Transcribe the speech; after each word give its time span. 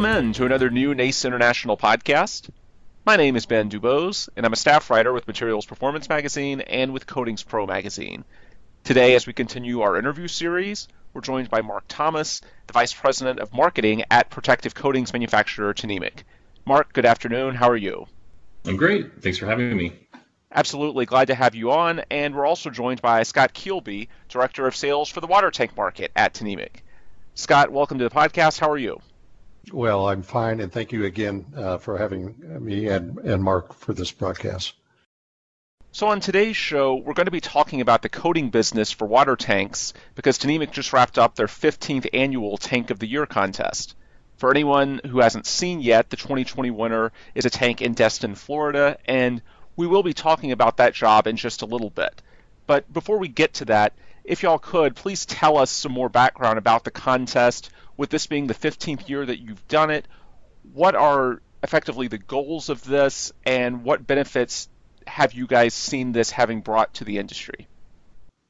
Welcome 0.00 0.28
in 0.28 0.32
to 0.32 0.46
another 0.46 0.70
new 0.70 0.94
NACE 0.94 1.26
International 1.26 1.76
podcast. 1.76 2.48
My 3.04 3.16
name 3.16 3.36
is 3.36 3.44
Ben 3.44 3.68
Dubose, 3.68 4.30
and 4.34 4.46
I'm 4.46 4.52
a 4.54 4.56
staff 4.56 4.88
writer 4.88 5.12
with 5.12 5.26
Materials 5.26 5.66
Performance 5.66 6.08
Magazine 6.08 6.62
and 6.62 6.94
with 6.94 7.06
Coatings 7.06 7.42
Pro 7.42 7.66
Magazine. 7.66 8.24
Today, 8.82 9.14
as 9.14 9.26
we 9.26 9.34
continue 9.34 9.82
our 9.82 9.98
interview 9.98 10.26
series, 10.26 10.88
we're 11.12 11.20
joined 11.20 11.50
by 11.50 11.60
Mark 11.60 11.84
Thomas, 11.86 12.40
the 12.66 12.72
Vice 12.72 12.94
President 12.94 13.40
of 13.40 13.52
Marketing 13.52 14.04
at 14.10 14.30
protective 14.30 14.74
coatings 14.74 15.12
manufacturer 15.12 15.74
Tnemec. 15.74 16.22
Mark, 16.64 16.94
good 16.94 17.04
afternoon. 17.04 17.54
How 17.54 17.68
are 17.68 17.76
you? 17.76 18.06
I'm 18.64 18.76
great. 18.76 19.22
Thanks 19.22 19.36
for 19.36 19.44
having 19.44 19.76
me. 19.76 19.92
Absolutely. 20.50 21.04
Glad 21.04 21.26
to 21.26 21.34
have 21.34 21.54
you 21.54 21.72
on. 21.72 22.00
And 22.10 22.34
we're 22.34 22.46
also 22.46 22.70
joined 22.70 23.02
by 23.02 23.24
Scott 23.24 23.52
Kielby, 23.52 24.08
Director 24.30 24.66
of 24.66 24.74
Sales 24.74 25.10
for 25.10 25.20
the 25.20 25.26
water 25.26 25.50
tank 25.50 25.76
market 25.76 26.10
at 26.16 26.32
Tnemec. 26.32 26.76
Scott, 27.34 27.70
welcome 27.70 27.98
to 27.98 28.04
the 28.04 28.14
podcast. 28.14 28.58
How 28.58 28.70
are 28.70 28.78
you? 28.78 29.02
Well, 29.72 30.08
I'm 30.08 30.22
fine, 30.22 30.60
and 30.60 30.72
thank 30.72 30.92
you 30.92 31.04
again 31.04 31.46
uh, 31.56 31.78
for 31.78 31.98
having 31.98 32.34
me 32.64 32.88
and, 32.88 33.18
and 33.18 33.42
Mark 33.42 33.74
for 33.74 33.92
this 33.92 34.10
broadcast. 34.10 34.74
So, 35.92 36.08
on 36.08 36.20
today's 36.20 36.56
show, 36.56 36.94
we're 36.94 37.14
going 37.14 37.26
to 37.26 37.32
be 37.32 37.40
talking 37.40 37.80
about 37.80 38.02
the 38.02 38.08
coating 38.08 38.50
business 38.50 38.92
for 38.92 39.06
water 39.06 39.36
tanks 39.36 39.92
because 40.14 40.38
Tnemec 40.38 40.70
just 40.70 40.92
wrapped 40.92 41.18
up 41.18 41.34
their 41.34 41.46
15th 41.46 42.08
annual 42.12 42.56
Tank 42.58 42.90
of 42.90 42.98
the 42.98 43.08
Year 43.08 43.26
contest. 43.26 43.96
For 44.36 44.50
anyone 44.50 45.00
who 45.04 45.18
hasn't 45.20 45.46
seen 45.46 45.80
yet, 45.80 46.08
the 46.08 46.16
2020 46.16 46.70
winner 46.70 47.12
is 47.34 47.44
a 47.44 47.50
tank 47.50 47.82
in 47.82 47.94
Destin, 47.94 48.36
Florida, 48.36 48.98
and 49.04 49.42
we 49.76 49.86
will 49.86 50.02
be 50.02 50.14
talking 50.14 50.52
about 50.52 50.78
that 50.78 50.94
job 50.94 51.26
in 51.26 51.36
just 51.36 51.62
a 51.62 51.66
little 51.66 51.90
bit. 51.90 52.22
But 52.66 52.90
before 52.92 53.18
we 53.18 53.28
get 53.28 53.54
to 53.54 53.64
that, 53.66 53.92
if 54.24 54.42
y'all 54.42 54.58
could, 54.58 54.94
please 54.94 55.26
tell 55.26 55.58
us 55.58 55.70
some 55.70 55.92
more 55.92 56.08
background 56.08 56.58
about 56.58 56.84
the 56.84 56.90
contest, 56.90 57.70
with 58.00 58.08
this 58.08 58.26
being 58.26 58.46
the 58.46 58.54
15th 58.54 59.10
year 59.10 59.26
that 59.26 59.40
you've 59.40 59.68
done 59.68 59.90
it, 59.90 60.08
what 60.72 60.94
are 60.94 61.42
effectively 61.62 62.08
the 62.08 62.16
goals 62.16 62.70
of 62.70 62.82
this, 62.84 63.30
and 63.44 63.84
what 63.84 64.06
benefits 64.06 64.70
have 65.06 65.34
you 65.34 65.46
guys 65.46 65.74
seen 65.74 66.12
this 66.12 66.30
having 66.30 66.62
brought 66.62 66.94
to 66.94 67.04
the 67.04 67.18
industry? 67.18 67.68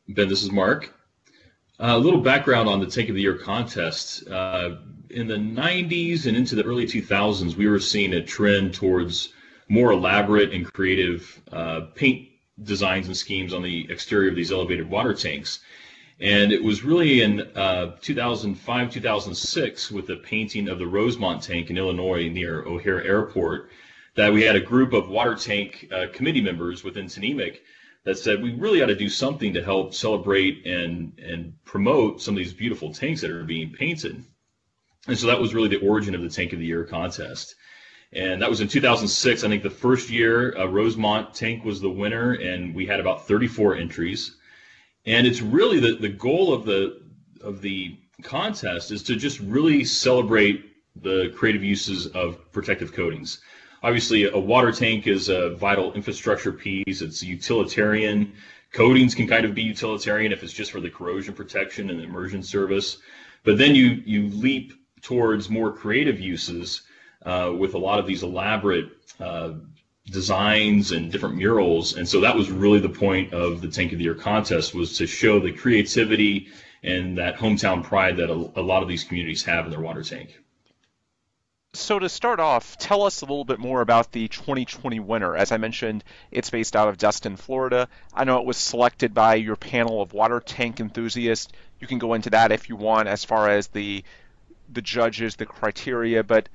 Ben, 0.09 0.29
this 0.29 0.45
is 0.45 0.53
Mark. 0.53 0.95
Uh, 1.81 1.97
a 1.97 1.99
little 1.99 2.21
background 2.21 2.69
on 2.69 2.79
the 2.79 2.87
Tank 2.87 3.09
of 3.09 3.17
the 3.17 3.23
Year 3.23 3.39
contest. 3.39 4.29
Uh, 4.29 4.77
in 5.11 5.27
the 5.27 5.35
90s 5.35 6.27
and 6.27 6.37
into 6.37 6.55
the 6.55 6.63
early 6.63 6.87
2000s, 6.87 7.57
we 7.57 7.67
were 7.67 7.81
seeing 7.81 8.13
a 8.13 8.23
trend 8.23 8.73
towards 8.75 9.33
more 9.69 9.91
elaborate 9.91 10.53
and 10.53 10.73
creative 10.73 11.43
uh, 11.51 11.81
paint 11.97 12.29
designs 12.63 13.09
and 13.09 13.17
schemes 13.17 13.53
on 13.53 13.63
the 13.65 13.91
exterior 13.91 14.31
of 14.31 14.37
these 14.37 14.53
elevated 14.53 14.89
water 14.89 15.13
tanks. 15.13 15.59
And 16.21 16.53
it 16.53 16.63
was 16.63 16.85
really 16.85 17.23
in 17.23 17.41
uh, 17.57 17.97
2005, 18.03 18.93
2006, 18.93 19.91
with 19.91 20.07
the 20.07 20.17
painting 20.17 20.69
of 20.69 20.79
the 20.79 20.87
Rosemont 20.87 21.43
tank 21.43 21.71
in 21.71 21.79
Illinois 21.79 22.29
near 22.29 22.63
O'Hare 22.63 23.03
Airport, 23.03 23.71
that 24.17 24.31
we 24.31 24.43
had 24.43 24.55
a 24.55 24.61
group 24.61 24.93
of 24.93 25.09
water 25.09 25.35
tank 25.35 25.89
uh, 25.91 26.07
committee 26.13 26.43
members 26.43 26.85
within 26.85 27.07
Tnemec 27.07 27.61
that 28.05 28.19
said 28.19 28.43
we 28.43 28.55
really 28.55 28.83
ought 28.83 28.87
to 28.87 28.95
do 28.95 29.09
something 29.09 29.55
to 29.55 29.65
help 29.65 29.95
celebrate 29.95 30.67
and 30.67 31.19
and 31.19 31.55
promote 31.65 32.21
some 32.21 32.35
of 32.35 32.39
these 32.39 32.53
beautiful 32.53 32.93
tanks 32.93 33.23
that 33.23 33.31
are 33.31 33.45
being 33.45 33.73
painted. 33.73 34.23
And 35.07 35.19
so 35.19 35.27
that 35.27 35.41
was 35.41 35.55
really 35.55 35.69
the 35.69 35.87
origin 35.87 36.15
of 36.15 36.21
the 36.21 36.29
Tank 36.29 36.53
of 36.53 36.59
the 36.59 36.67
Year 36.67 36.85
contest. 36.85 37.55
And 38.13 38.43
that 38.43 38.51
was 38.51 38.61
in 38.61 38.69
2006. 38.69 39.45
I 39.45 39.49
think 39.49 39.63
the 39.63 39.71
first 39.71 40.11
year, 40.11 40.57
uh, 40.59 40.67
Rosemont 40.67 41.33
Tank 41.33 41.65
was 41.65 41.81
the 41.81 41.89
winner, 41.89 42.33
and 42.33 42.75
we 42.75 42.85
had 42.85 43.01
about 43.01 43.27
34 43.27 43.77
entries 43.77 44.37
and 45.07 45.27
it's 45.27 45.41
really 45.41 45.81
the, 45.81 45.97
the 45.97 46.09
goal 46.09 46.53
of 46.53 46.65
the 46.65 47.01
of 47.43 47.63
the 47.63 47.97
contest 48.23 48.91
is 48.91 49.03
to 49.05 49.17
just 49.17 49.41
really 49.41 49.85
celebrate 49.85 50.67
the 50.97 51.33
creative 51.37 51.65
uses 51.65 52.07
of 52.09 52.53
protective 52.53 52.93
coatings. 52.93 53.41
Obviously, 53.83 54.25
a 54.25 54.39
water 54.39 54.73
tank 54.73 55.07
is 55.07 55.31
a 55.31 55.55
vital 55.55 55.93
infrastructure 55.95 56.53
piece. 56.53 57.01
It's 57.01 57.23
utilitarian. 57.23 58.35
Coatings 58.73 59.15
can 59.15 59.27
kind 59.27 59.47
of 59.47 59.55
be 59.55 59.63
utilitarian 59.63 60.33
if 60.33 60.43
it's 60.43 60.53
just 60.53 60.71
for 60.71 60.81
the 60.81 60.91
corrosion 60.91 61.33
protection 61.33 61.89
and 61.89 62.01
immersion 62.01 62.43
service. 62.43 62.99
But 63.43 63.57
then 63.57 63.75
you 63.75 64.03
you 64.05 64.29
leap 64.29 64.75
towards 65.01 65.49
more 65.49 65.73
creative 65.73 66.21
uses 66.21 66.83
uh, 67.25 67.53
with 67.57 67.75
a 67.75 67.79
lot 67.79 67.99
of 67.99 68.07
these 68.07 68.23
elaborate 68.23 68.91
uh, 69.19 69.53
designs 70.11 70.93
and 70.93 71.11
different 71.11 71.37
murals. 71.37 71.97
And 71.97 72.09
so 72.09 72.21
that 72.21 72.37
was 72.37 72.51
really 72.51 72.81
the 72.81 72.89
point 72.89 73.33
of 73.33 73.61
the 73.61 73.69
Tank 73.69 73.93
of 73.93 73.99
the 73.99 74.05
Year 74.05 74.15
contest 74.15 74.75
was 74.75 74.99
to 74.99 75.07
show 75.07 75.41
the 75.41 75.53
creativity 75.53 76.49
and 76.83 77.19
that 77.19 77.37
hometown 77.37 77.85
pride 77.85 78.17
that 78.17 78.31
a, 78.31 78.61
a 78.61 78.63
lot 78.63 78.83
of 78.83 78.89
these 78.89 79.05
communities 79.05 79.45
have 79.45 79.67
in 79.67 79.71
their 79.71 79.81
water 79.81 80.03
tank. 80.03 80.41
So 81.73 82.01
to 82.01 82.09
start 82.09 82.41
off, 82.41 82.77
tell 82.79 83.05
us 83.05 83.23
a 83.23 83.27
little 83.27 83.45
bit 83.45 83.61
more 83.61 83.81
about 83.81 84.11
the 84.11 84.27
2020 84.27 84.99
winner. 84.99 85.37
As 85.37 85.53
I 85.53 85.57
mentioned, 85.57 86.03
it's 86.33 86.51
based 86.51 86.75
out 86.75 86.89
of 86.89 86.99
Destin, 86.99 87.37
Florida. 87.37 87.89
I 88.13 88.25
know 88.25 88.39
it 88.39 88.45
was 88.45 88.57
selected 88.57 89.15
by 89.15 89.37
your 89.37 89.55
panel 89.55 90.03
of 90.03 90.13
water 90.13 90.41
tank 90.41 90.81
enthusiasts. 90.81 91.53
You 91.79 91.87
can 91.87 91.99
go 91.99 92.15
into 92.15 92.31
that 92.31 92.51
if 92.51 92.69
you 92.69 92.75
want 92.75 93.07
as 93.07 93.25
far 93.25 93.49
as 93.49 93.69
the 93.69 94.03
the 94.73 94.83
judges, 94.83 95.37
the 95.37 95.47
criteria, 95.47 96.23
but 96.23 96.49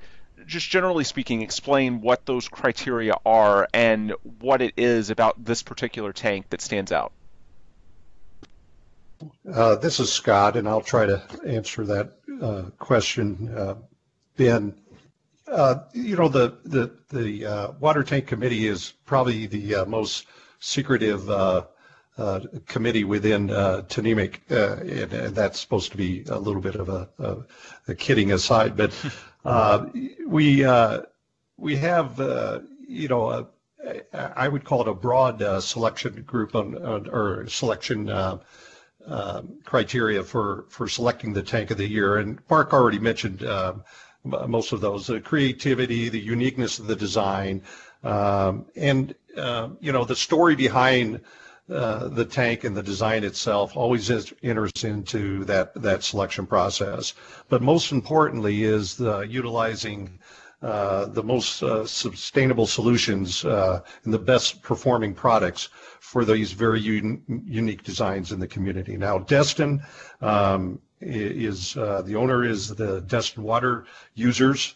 just 0.48 0.70
generally 0.70 1.04
speaking, 1.04 1.42
explain 1.42 2.02
what 2.02 2.26
those 2.26 2.48
criteria 2.48 3.16
are 3.26 3.68
and 3.74 4.14
what 4.40 4.62
it 4.62 4.74
is 4.78 5.10
about 5.10 5.44
this 5.44 5.64
particular 5.64 6.14
tank 6.14 6.50
that 6.50 6.62
stands 6.62 6.92
out. 6.92 7.12
Uh, 9.52 9.76
this 9.76 10.00
is 10.00 10.12
Scott, 10.12 10.58
and 10.58 10.68
I'll 10.68 10.82
try 10.82 11.06
to 11.06 11.22
answer 11.46 11.86
that 11.86 12.14
uh, 12.42 12.64
question. 12.78 13.50
Uh, 13.50 13.76
ben, 14.36 14.76
uh, 15.48 15.76
you 15.94 16.16
know 16.16 16.28
the 16.28 16.58
the 16.66 16.92
the 17.10 17.46
uh, 17.46 17.72
water 17.80 18.04
tank 18.04 18.28
committee 18.28 18.68
is 18.68 18.94
probably 19.06 19.46
the 19.48 19.76
uh, 19.76 19.86
most 19.86 20.28
secretive 20.60 21.30
committee 22.66 23.04
within 23.04 23.50
uh, 23.52 23.84
and, 24.50 25.14
and, 25.14 25.36
that's 25.36 25.60
supposed 25.60 25.92
to 25.92 25.98
be 25.98 26.24
a 26.30 26.40
little 26.40 26.62
bit 26.62 26.76
of 26.76 26.90
a, 26.90 27.10
a, 27.20 27.38
a 27.90 27.96
kidding 27.96 28.32
aside, 28.32 28.76
but 28.76 28.94
Uh, 29.46 29.86
we 30.26 30.66
uh, 30.66 31.02
we 31.58 31.76
have 31.76 32.20
uh, 32.20 32.60
you 32.88 33.08
know 33.08 33.48
I 34.14 34.48
would 34.48 34.64
call 34.64 34.82
it 34.82 34.88
a 34.88 34.94
broad 34.94 35.42
uh, 35.42 35.62
selection 35.62 36.24
group 36.24 36.56
on, 36.56 36.84
on 36.84 37.08
or 37.10 37.48
selection 37.48 38.10
uh, 38.10 38.40
um, 39.06 39.60
criteria 39.64 40.24
for 40.24 40.66
for 40.70 40.88
selecting 40.88 41.34
the 41.34 41.44
tank 41.44 41.70
of 41.70 41.78
the 41.78 41.88
year. 41.88 42.18
And 42.18 42.40
Mark 42.50 42.74
already 42.74 42.98
mentioned 42.98 43.44
um, 43.44 43.84
most 44.24 44.74
of 44.74 44.82
those: 44.82 45.06
the 45.06 45.22
creativity, 45.22 46.10
the 46.10 46.20
uniqueness 46.20 46.80
of 46.80 46.88
the 46.88 46.96
design, 46.96 47.62
um, 48.04 48.66
and 48.76 49.14
you 49.80 49.92
know 49.92 50.06
the 50.06 50.16
story 50.16 50.56
behind. 50.56 51.22
Uh, 51.68 52.10
the 52.10 52.26
tank 52.26 52.64
and 52.64 52.78
the 52.78 52.84
design 52.84 53.24
itself 53.24 53.76
always 53.76 54.12
is, 54.12 54.32
enters 54.44 54.84
into 54.84 55.44
that, 55.46 55.74
that 55.82 56.04
selection 56.04 56.46
process. 56.46 57.16
But 57.50 57.64
most 57.64 57.92
importantly 57.92 58.64
is 58.64 58.96
the 58.96 59.22
utilizing 59.22 60.20
uh, 60.62 61.06
the 61.06 61.24
most 61.24 61.64
uh, 61.64 61.86
sustainable 61.86 62.68
solutions 62.68 63.44
uh, 63.46 63.82
and 64.04 64.14
the 64.14 64.20
best 64.20 64.62
performing 64.62 65.14
products 65.14 65.70
for 66.00 66.24
these 66.24 66.52
very 66.52 66.82
un- 66.82 67.22
unique 67.48 67.84
designs 67.84 68.32
in 68.32 68.40
the 68.40 68.48
community. 68.48 68.96
Now, 68.96 69.18
Destin 69.20 69.82
um, 70.22 70.80
is 71.02 71.76
uh, 71.78 72.04
the 72.04 72.16
owner 72.16 72.44
is 72.44 72.70
the 72.70 73.02
Destin 73.02 73.44
Water 73.44 73.86
Users. 74.14 74.76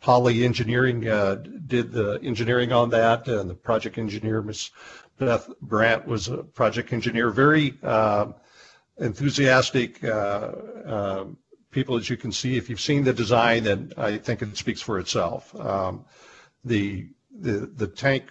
Poly 0.00 0.44
Engineering 0.44 1.06
uh, 1.06 1.36
did 1.66 1.92
the 1.92 2.18
engineering 2.22 2.72
on 2.72 2.88
that, 2.90 3.28
and 3.28 3.50
the 3.50 3.54
project 3.54 3.98
engineer, 3.98 4.40
Ms. 4.40 4.70
Beth 5.18 5.50
Brandt, 5.60 6.06
was 6.06 6.28
a 6.28 6.38
project 6.38 6.92
engineer. 6.94 7.30
Very 7.30 7.74
uh, 7.82 8.32
enthusiastic 8.98 10.02
uh, 10.02 10.52
um, 10.86 11.36
people, 11.70 11.96
as 11.96 12.08
you 12.08 12.16
can 12.16 12.32
see. 12.32 12.56
If 12.56 12.70
you've 12.70 12.80
seen 12.80 13.04
the 13.04 13.12
design, 13.12 13.64
then 13.64 13.92
I 13.98 14.16
think 14.16 14.40
it 14.40 14.56
speaks 14.56 14.80
for 14.80 14.98
itself. 14.98 15.54
Um, 15.60 16.06
the, 16.64 17.08
the 17.38 17.70
the 17.74 17.86
tank 17.86 18.24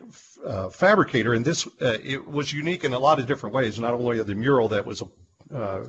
uh, 0.45 0.69
fabricator, 0.69 1.35
and 1.35 1.45
this 1.45 1.67
uh, 1.81 1.97
it 2.03 2.27
was 2.27 2.51
unique 2.51 2.83
in 2.83 2.93
a 2.93 2.99
lot 2.99 3.19
of 3.19 3.27
different 3.27 3.53
ways. 3.53 3.79
Not 3.79 3.93
only 3.93 4.21
the 4.23 4.35
mural 4.35 4.69
that 4.69 4.85
was 4.85 5.03
uh, 5.53 5.85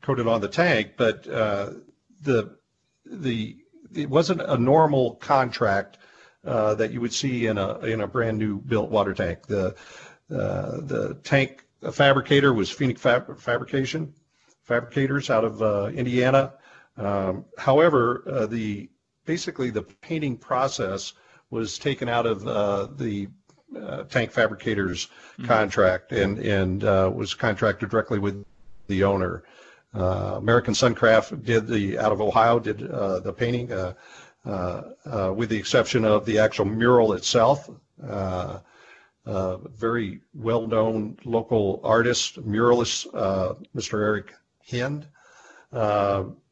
coated 0.00 0.26
on 0.26 0.40
the 0.40 0.48
tank, 0.48 0.92
but 0.96 1.24
the 1.24 2.56
the 3.04 3.56
it 3.94 4.08
wasn't 4.08 4.40
a 4.42 4.56
normal 4.56 5.14
contract 5.16 5.98
uh, 6.44 6.74
that 6.74 6.92
you 6.92 7.00
would 7.00 7.12
see 7.12 7.46
in 7.46 7.58
a 7.58 7.78
in 7.80 8.00
a 8.00 8.06
brand 8.06 8.38
new 8.38 8.60
built 8.60 8.90
water 8.90 9.14
tank. 9.14 9.46
The 9.46 9.74
uh, 10.30 10.80
the 10.82 11.18
tank 11.24 11.64
fabricator 11.92 12.52
was 12.52 12.70
Phoenix 12.70 13.00
Fab- 13.00 13.38
Fabrication 13.38 14.12
fabricators 14.62 15.30
out 15.30 15.44
of 15.44 15.62
uh, 15.62 15.86
Indiana. 15.94 16.52
Um, 16.96 17.46
however, 17.56 18.22
uh, 18.26 18.46
the 18.46 18.90
basically 19.24 19.70
the 19.70 19.82
painting 19.82 20.36
process 20.36 21.14
was 21.50 21.78
taken 21.78 22.08
out 22.08 22.26
of 22.26 22.46
uh, 22.46 22.88
the 22.96 23.28
uh, 23.76 24.04
tank 24.04 24.30
fabricators 24.30 25.06
mm-hmm. 25.06 25.46
contract 25.46 26.12
and 26.12 26.38
and 26.38 26.82
was 27.14 27.34
contracted 27.34 27.90
directly 27.90 28.18
with 28.18 28.44
the 28.88 29.04
owner. 29.04 29.44
Uh, 29.94 30.34
American 30.36 30.74
Suncraft 30.74 31.44
did 31.44 31.66
the 31.66 31.98
out 31.98 32.12
of 32.12 32.20
Ohio 32.20 32.58
did 32.58 32.90
uh, 32.90 33.20
the 33.20 33.32
painting, 33.32 33.72
uh, 33.72 33.94
with 35.34 35.48
the 35.48 35.56
exception 35.56 36.04
of 36.04 36.26
the 36.26 36.38
actual 36.38 36.66
mural 36.66 37.14
itself. 37.14 37.70
Very 39.26 40.20
well-known 40.34 41.18
local 41.24 41.80
artist, 41.82 42.38
muralist, 42.44 43.06
Mr. 43.74 43.94
Eric 43.94 44.34
Hind, 44.70 45.06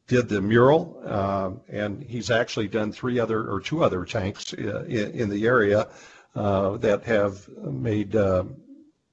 did 0.07 0.29
the 0.29 0.41
mural, 0.41 1.01
um, 1.05 1.61
and 1.67 2.01
he's 2.01 2.31
actually 2.31 2.67
done 2.67 2.91
three 2.91 3.19
other 3.19 3.49
or 3.49 3.59
two 3.59 3.83
other 3.83 4.05
tanks 4.05 4.53
uh, 4.53 4.85
in, 4.87 5.11
in 5.11 5.29
the 5.29 5.45
area 5.45 5.87
uh, 6.35 6.77
that 6.77 7.03
have 7.03 7.47
made 7.49 8.15
uh, 8.15 8.43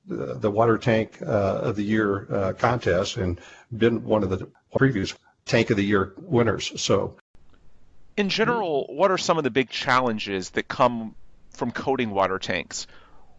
the, 0.06 0.35
the 0.35 0.50
water 0.50 0.79
tank 0.79 1.17
of 1.21 1.76
the 1.76 1.82
year 1.82 2.55
contest 2.59 3.17
and 3.17 3.41
been 3.79 4.05
one 4.05 4.23
of 4.23 4.31
the 4.31 4.49
previous 4.76 5.15
tank 5.44 5.71
of 5.71 5.76
the 5.76 5.85
year 5.85 6.15
winners. 6.17 6.81
So, 6.81 7.17
in 8.17 8.29
general, 8.29 8.87
what 8.88 9.11
are 9.11 9.19
some 9.19 9.38
of 9.38 9.44
the 9.44 9.50
big 9.50 9.71
challenges 9.71 10.50
that 10.50 10.69
come 10.69 11.15
from 11.50 11.71
coating 11.71 12.11
water 12.11 12.38
tanks? 12.38 12.87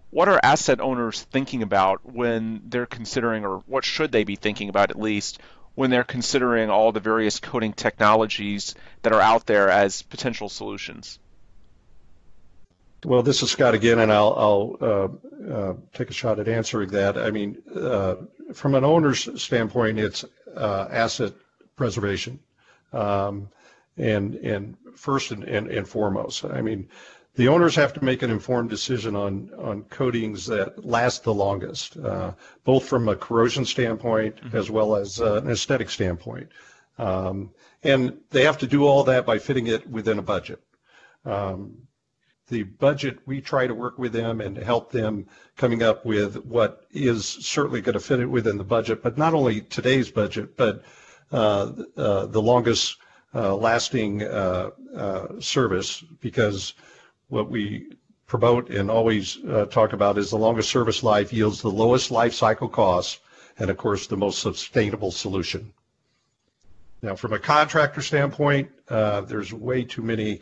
What 0.10 0.30
are 0.30 0.40
asset 0.44 0.80
owners 0.80 1.22
thinking 1.22 1.64
about 1.64 2.06
when 2.06 2.62
they're 2.68 2.86
considering, 2.86 3.46
or 3.46 3.64
what 3.68 3.84
should 3.84 4.12
they 4.12 4.24
be 4.24 4.36
thinking 4.36 4.70
about 4.70 4.90
at 4.90 5.00
least, 5.00 5.40
when 5.76 5.90
they're 5.90 6.04
considering 6.04 6.70
all 6.70 6.92
the 6.92 7.00
various 7.00 7.40
coating 7.40 7.74
technologies 7.74 8.76
that 9.02 9.14
are 9.14 9.22
out 9.22 9.46
there 9.46 9.70
as 9.70 10.02
potential 10.04 10.48
solutions? 10.50 11.20
Well, 13.06 13.22
this 13.22 13.44
is 13.44 13.52
Scott 13.52 13.76
again, 13.76 14.00
and 14.00 14.12
I'll, 14.12 14.34
I'll 14.36 14.78
uh, 14.82 15.54
uh, 15.54 15.74
take 15.94 16.10
a 16.10 16.14
shot 16.14 16.40
at 16.40 16.48
answering 16.48 16.90
that. 16.90 17.20
I 17.20 17.30
mean, 17.30 17.62
uh, 17.76 18.16
from 18.52 18.74
an 18.74 18.84
owner's 18.84 19.42
standpoint, 19.42 20.00
it's 20.00 20.26
uh, 20.56 20.88
asset 20.90 21.34
preservation, 21.76 22.40
um, 22.94 23.48
and 23.98 24.34
and 24.36 24.76
first 24.96 25.30
and, 25.32 25.44
and, 25.44 25.68
and 25.68 25.88
foremost. 25.88 26.46
I 26.46 26.62
mean, 26.62 26.90
the 27.36 27.48
owners 27.48 27.76
have 27.76 27.94
to 27.94 28.04
make 28.04 28.24
an 28.24 28.32
informed 28.32 28.72
decision 28.72 29.16
on 29.16 29.52
on 29.56 29.84
coatings 29.84 30.48
that 30.48 30.84
last 30.84 31.24
the 31.24 31.34
longest, 31.34 31.98
uh, 31.98 32.32
both 32.64 32.88
from 32.88 33.08
a 33.08 33.16
corrosion 33.16 33.66
standpoint 33.66 34.38
mm-hmm. 34.38 34.58
as 34.58 34.72
well 34.72 34.96
as 34.96 35.22
uh, 35.22 35.42
an 35.44 35.52
aesthetic 35.52 35.92
standpoint. 35.92 36.50
Um, 36.98 37.52
and 37.84 38.18
they 38.32 38.46
have 38.46 38.58
to 38.60 38.68
do 38.68 38.84
all 38.88 39.04
that 39.04 39.28
by 39.28 39.38
fitting 39.38 39.68
it 39.68 39.88
within 39.88 40.18
a 40.18 40.24
budget. 40.24 40.60
Um, 41.24 41.85
the 42.48 42.64
budget, 42.64 43.20
we 43.26 43.42
try 43.42 43.66
to 43.66 43.74
work 43.74 43.98
with 43.98 44.14
them 44.14 44.40
and 44.40 44.58
help 44.58 44.92
them 44.92 45.26
coming 45.58 45.82
up 45.82 46.06
with 46.06 46.36
what 46.46 46.86
is 46.92 47.26
certainly 47.26 47.82
going 47.82 47.94
to 47.94 48.00
fit 48.00 48.20
it 48.20 48.28
within 48.28 48.58
the 48.58 48.64
budget, 48.64 49.02
but 49.02 49.18
not 49.18 49.34
only 49.34 49.62
today's 49.62 50.12
budget, 50.12 50.56
but 50.56 50.84
uh, 51.32 51.72
uh, 51.98 52.26
the 52.28 52.42
longest 52.42 52.98
uh, 53.34 53.56
lasting 53.56 54.24
uh, 54.24 54.70
uh, 54.96 55.28
service 55.40 56.02
because 56.22 56.74
what 57.30 57.50
we 57.50 57.92
promote 58.28 58.70
and 58.70 58.90
always 58.90 59.44
uh, 59.46 59.66
talk 59.66 59.94
about 59.94 60.18
is 60.18 60.30
the 60.30 60.38
longest 60.38 60.70
service 60.70 61.04
life 61.04 61.34
yields 61.34 61.62
the 61.62 61.70
lowest 61.70 62.12
life 62.12 62.34
cycle 62.34 62.70
costs 62.70 63.20
and 63.58 63.70
of 63.70 63.78
course 63.78 64.08
the 64.08 64.16
most 64.16 64.40
sustainable 64.40 65.12
solution. 65.12 65.74
Now 67.02 67.16
from 67.16 67.34
a 67.34 67.40
contractor 67.40 68.02
standpoint, 68.02 68.70
there's 68.88 69.52
way 69.52 69.84
too 69.84 70.02
many 70.02 70.42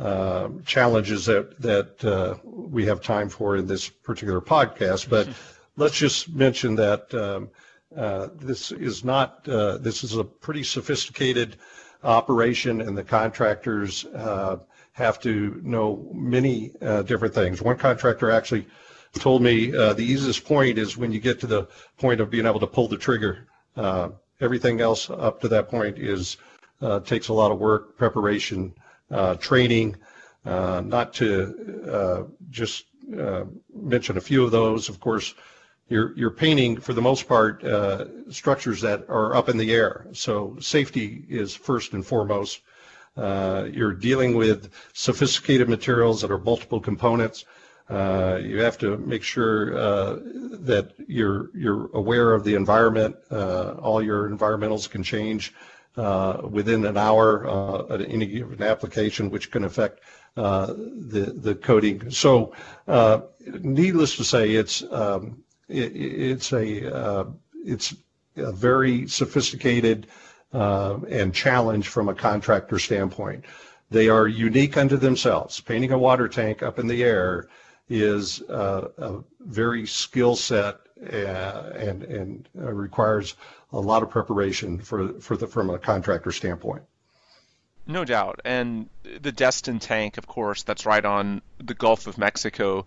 uh, 0.00 0.48
challenges 0.64 1.26
that 1.26 1.60
that 1.60 2.04
uh, 2.04 2.34
we 2.42 2.86
have 2.86 3.02
time 3.02 3.28
for 3.28 3.56
in 3.56 3.66
this 3.66 3.88
particular 3.88 4.40
podcast. 4.40 5.10
But 5.10 5.28
let's 5.76 5.96
just 5.96 6.30
mention 6.30 6.74
that 6.76 7.12
um, 7.12 7.50
uh, 7.94 8.28
this 8.34 8.72
is 8.72 9.04
not 9.04 9.46
uh, 9.46 9.76
this 9.76 10.02
is 10.02 10.16
a 10.16 10.24
pretty 10.24 10.62
sophisticated 10.62 11.56
operation, 12.02 12.80
and 12.80 12.96
the 12.96 13.04
contractors 13.04 14.06
uh, 14.06 14.56
have 14.92 15.20
to 15.20 15.60
know 15.62 16.10
many 16.14 16.72
uh, 16.80 17.02
different 17.02 17.34
things. 17.34 17.60
One 17.60 17.76
contractor 17.76 18.30
actually 18.30 18.66
told 19.12 19.42
me 19.42 19.70
the 19.70 19.96
easiest 19.98 20.46
point 20.46 20.78
is 20.78 20.96
when 20.96 21.12
you 21.12 21.20
get 21.20 21.40
to 21.40 21.46
the 21.46 21.68
point 21.98 22.22
of 22.22 22.30
being 22.30 22.46
able 22.46 22.60
to 22.60 22.66
pull 22.66 22.88
the 22.88 22.96
trigger. 22.96 23.48
everything 24.40 24.80
else 24.80 25.10
up 25.10 25.42
to 25.42 25.48
that 25.48 25.68
point 25.68 25.98
is 25.98 26.38
takes 27.04 27.28
a 27.28 27.34
lot 27.34 27.50
of 27.50 27.58
work, 27.58 27.98
preparation, 27.98 28.72
training, 29.40 29.96
uh, 30.44 30.82
not 30.84 31.12
to 31.14 31.86
uh, 31.90 32.22
just 32.50 32.86
mention 33.74 34.16
a 34.16 34.20
few 34.20 34.44
of 34.44 34.50
those. 34.50 34.88
Of 34.88 35.00
course, 35.00 35.34
you're, 35.88 36.16
you're 36.16 36.30
painting, 36.30 36.80
for 36.80 36.92
the 36.92 37.02
most 37.02 37.28
part, 37.28 37.64
structures 38.30 38.80
that 38.80 39.04
are 39.08 39.34
up 39.34 39.48
in 39.48 39.56
the 39.56 39.72
air. 39.72 40.06
So 40.12 40.56
safety 40.60 41.24
is 41.28 41.54
first 41.54 41.92
and 41.92 42.06
foremost. 42.06 42.60
Uh, 43.16 43.68
you're 43.72 43.92
dealing 43.92 44.36
with 44.36 44.70
sophisticated 44.92 45.68
materials 45.68 46.20
that 46.20 46.30
are 46.30 46.38
multiple 46.38 46.80
components. 46.80 47.44
Uh, 47.88 48.38
you 48.40 48.60
have 48.60 48.78
to 48.78 48.96
make 48.98 49.22
sure 49.22 49.76
uh, 49.76 50.18
that 50.60 50.92
you're 51.08 51.50
you're 51.52 51.90
aware 51.92 52.32
of 52.32 52.44
the 52.44 52.54
environment. 52.54 53.16
all 53.30 54.00
your 54.00 54.30
environmentals 54.30 54.88
can 54.88 55.02
change 55.02 55.52
uh, 55.96 56.40
within 56.48 56.86
an 56.86 56.96
hour 56.96 57.46
uh, 57.48 57.94
at 57.94 58.00
any 58.02 58.26
given 58.26 58.62
application, 58.62 59.30
which 59.30 59.50
can 59.50 59.64
affect 59.64 60.00
uh, 60.36 60.66
the 60.66 61.34
the 61.36 61.54
coating. 61.56 62.10
So, 62.10 62.54
uh, 62.86 63.22
needless 63.60 64.16
to 64.16 64.24
say, 64.24 64.52
it's 64.52 64.82
um, 64.92 65.42
it, 65.68 65.92
it's 65.96 66.52
a 66.52 66.94
uh, 66.94 67.24
it's 67.64 67.94
a 68.36 68.52
very 68.52 69.08
sophisticated 69.08 70.06
and 70.52 71.34
challenge 71.34 71.88
from 71.88 72.08
a 72.08 72.14
contractor 72.14 72.78
standpoint. 72.78 73.44
They 73.90 74.08
are 74.08 74.28
unique 74.28 74.76
unto 74.76 74.96
themselves. 74.96 75.60
Painting 75.60 75.92
a 75.92 75.98
water 75.98 76.28
tank 76.28 76.62
up 76.62 76.78
in 76.78 76.86
the 76.86 77.02
air 77.02 77.48
is 77.88 78.40
a 78.48 79.18
very 79.40 79.86
skill 79.86 80.36
set 80.36 80.78
Uh, 81.00 81.72
and 81.76 82.02
and 82.02 82.48
uh, 82.58 82.70
requires 82.70 83.34
a 83.72 83.80
lot 83.80 84.02
of 84.02 84.10
preparation 84.10 84.78
for 84.78 85.14
for 85.20 85.34
the 85.34 85.46
from 85.46 85.70
a 85.70 85.78
contractor 85.78 86.30
standpoint. 86.30 86.82
No 87.86 88.04
doubt, 88.04 88.40
and 88.44 88.90
the 89.02 89.32
Destin 89.32 89.78
tank, 89.78 90.18
of 90.18 90.26
course, 90.26 90.62
that's 90.62 90.84
right 90.84 91.04
on 91.04 91.40
the 91.56 91.72
Gulf 91.72 92.06
of 92.06 92.18
Mexico. 92.18 92.84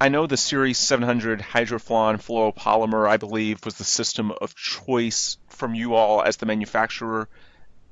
I 0.00 0.10
know 0.10 0.26
the 0.26 0.36
Series 0.36 0.78
700 0.78 1.40
Hydroflon 1.40 2.22
fluoropolymer, 2.22 3.08
I 3.08 3.16
believe, 3.16 3.64
was 3.64 3.74
the 3.74 3.84
system 3.84 4.30
of 4.40 4.54
choice 4.54 5.36
from 5.48 5.74
you 5.74 5.94
all 5.94 6.22
as 6.22 6.36
the 6.36 6.46
manufacturer. 6.46 7.28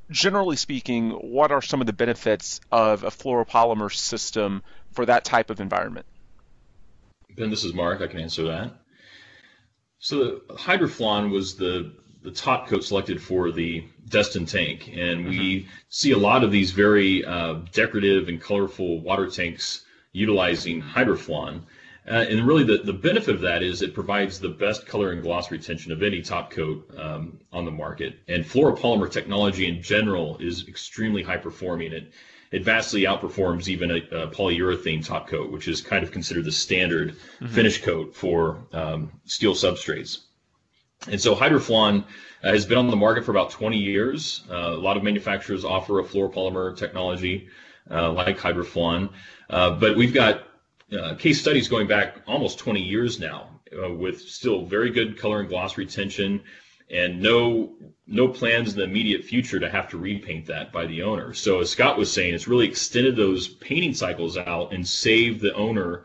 Generally 0.08 0.56
speaking, 0.56 1.10
what 1.10 1.50
are 1.50 1.60
some 1.60 1.80
of 1.80 1.86
the 1.88 1.92
benefits 1.92 2.60
of 2.70 3.02
a 3.02 3.10
fluoropolymer 3.10 3.92
system 3.92 4.62
for 4.92 5.04
that 5.04 5.24
type 5.24 5.50
of 5.50 5.60
environment? 5.60 6.06
Ben, 7.36 7.50
this 7.50 7.64
is 7.64 7.74
Mark. 7.74 8.00
I 8.00 8.06
can 8.06 8.20
answer 8.20 8.44
that. 8.44 8.72
So, 9.98 10.40
Hydroflon 10.50 11.30
was 11.30 11.56
the 11.56 11.92
the 12.22 12.30
top 12.32 12.66
coat 12.66 12.84
selected 12.84 13.22
for 13.22 13.50
the 13.50 13.84
Destin 14.08 14.44
tank, 14.44 14.90
and 14.92 15.26
we 15.26 15.38
mm-hmm. 15.60 15.68
see 15.88 16.12
a 16.12 16.18
lot 16.18 16.42
of 16.42 16.50
these 16.50 16.72
very 16.72 17.24
uh, 17.24 17.54
decorative 17.72 18.28
and 18.28 18.40
colorful 18.40 19.00
water 19.00 19.28
tanks 19.28 19.84
utilizing 20.12 20.82
Hydroflon. 20.82 21.62
Uh, 22.10 22.24
and 22.28 22.46
really, 22.46 22.64
the, 22.64 22.78
the 22.78 22.92
benefit 22.92 23.34
of 23.34 23.40
that 23.42 23.62
is 23.62 23.82
it 23.82 23.94
provides 23.94 24.40
the 24.40 24.48
best 24.48 24.86
color 24.86 25.12
and 25.12 25.22
gloss 25.22 25.50
retention 25.50 25.92
of 25.92 26.02
any 26.02 26.22
top 26.22 26.50
coat 26.50 26.90
um, 26.98 27.38
on 27.52 27.64
the 27.64 27.70
market. 27.70 28.18
And 28.28 28.44
fluoropolymer 28.44 29.10
technology 29.10 29.68
in 29.68 29.82
general 29.82 30.38
is 30.38 30.66
extremely 30.68 31.22
high 31.22 31.36
performing. 31.36 31.92
It, 31.92 32.12
it 32.50 32.64
vastly 32.64 33.02
outperforms 33.02 33.68
even 33.68 33.90
a, 33.90 33.96
a 33.96 34.28
polyurethane 34.28 35.04
top 35.04 35.28
coat, 35.28 35.50
which 35.50 35.68
is 35.68 35.80
kind 35.80 36.02
of 36.02 36.10
considered 36.10 36.44
the 36.44 36.52
standard 36.52 37.12
mm-hmm. 37.12 37.46
finish 37.48 37.82
coat 37.82 38.14
for 38.14 38.66
um, 38.72 39.12
steel 39.24 39.54
substrates. 39.54 40.18
And 41.06 41.20
so 41.20 41.34
Hydroflon 41.34 42.04
uh, 42.42 42.52
has 42.52 42.66
been 42.66 42.78
on 42.78 42.90
the 42.90 42.96
market 42.96 43.24
for 43.24 43.30
about 43.30 43.50
20 43.50 43.76
years. 43.76 44.44
Uh, 44.50 44.54
a 44.54 44.80
lot 44.80 44.96
of 44.96 45.02
manufacturers 45.02 45.64
offer 45.64 46.00
a 46.00 46.04
fluoropolymer 46.04 46.76
technology 46.76 47.48
uh, 47.90 48.10
like 48.12 48.38
Hydroflon, 48.38 49.10
uh, 49.50 49.70
but 49.70 49.96
we've 49.96 50.12
got 50.12 50.44
uh, 50.98 51.14
case 51.14 51.40
studies 51.40 51.68
going 51.68 51.86
back 51.86 52.16
almost 52.26 52.58
20 52.58 52.82
years 52.82 53.20
now 53.20 53.48
uh, 53.82 53.92
with 53.92 54.20
still 54.20 54.64
very 54.64 54.90
good 54.90 55.18
color 55.18 55.40
and 55.40 55.48
gloss 55.48 55.76
retention 55.76 56.42
and 56.90 57.20
no 57.20 57.74
no 58.06 58.28
plans 58.28 58.72
in 58.72 58.78
the 58.78 58.84
immediate 58.84 59.22
future 59.22 59.60
to 59.60 59.68
have 59.68 59.88
to 59.90 59.98
repaint 59.98 60.46
that 60.46 60.72
by 60.72 60.86
the 60.86 61.02
owner. 61.02 61.34
So 61.34 61.60
as 61.60 61.70
Scott 61.70 61.98
was 61.98 62.10
saying, 62.10 62.32
it's 62.32 62.48
really 62.48 62.66
extended 62.66 63.16
those 63.16 63.48
painting 63.48 63.92
cycles 63.92 64.38
out 64.38 64.72
and 64.72 64.86
saved 64.86 65.42
the 65.42 65.52
owner 65.54 66.04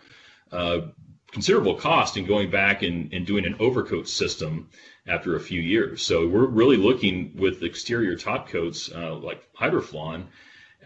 considerable 1.33 1.75
cost 1.75 2.15
in 2.15 2.25
going 2.25 2.49
back 2.49 2.83
and, 2.83 3.11
and 3.11 3.25
doing 3.25 3.45
an 3.45 3.55
overcoat 3.59 4.07
system 4.07 4.69
after 5.07 5.35
a 5.35 5.39
few 5.39 5.59
years. 5.59 6.01
So 6.01 6.27
we're 6.27 6.45
really 6.45 6.77
looking 6.77 7.35
with 7.35 7.63
exterior 7.63 8.15
top 8.15 8.47
coats 8.47 8.91
uh, 8.93 9.15
like 9.15 9.43
Hydroflon 9.53 10.27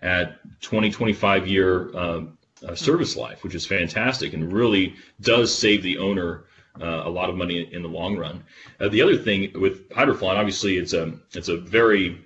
at 0.02 0.40
20, 0.62 0.90
25 0.90 1.48
year 1.48 1.96
uh, 1.96 2.22
uh, 2.66 2.76
service 2.76 3.16
life, 3.16 3.44
which 3.44 3.56
is 3.56 3.66
fantastic 3.66 4.34
and 4.34 4.52
really 4.52 4.96
does 5.22 5.56
save 5.56 5.84
the 5.84 5.98
owner 5.98 6.46
uh, 6.82 7.04
a 7.06 7.10
lot 7.10 7.30
of 7.30 7.36
money 7.36 7.68
in 7.72 7.82
the 7.82 7.90
long 7.90 8.18
run. 8.18 8.44
Uh, 8.80 8.90
the 8.90 9.02
other 9.02 9.18
thing 9.18 9.52
with 9.60 9.90
Hydroflon, 9.90 10.36
obviously, 10.36 10.78
it's 10.78 10.94
a 10.94 11.14
it's 11.34 11.50
a 11.50 11.58
very 11.58 12.26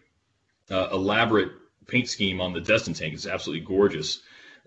uh, 0.70 0.90
elaborate 0.92 1.52
paint 1.88 2.08
scheme 2.08 2.42
on 2.42 2.54
the 2.54 2.62
Destin 2.62 2.94
tank. 2.94 3.14
It's 3.14 3.28
absolutely 3.28 3.66
gorgeous. 3.66 4.22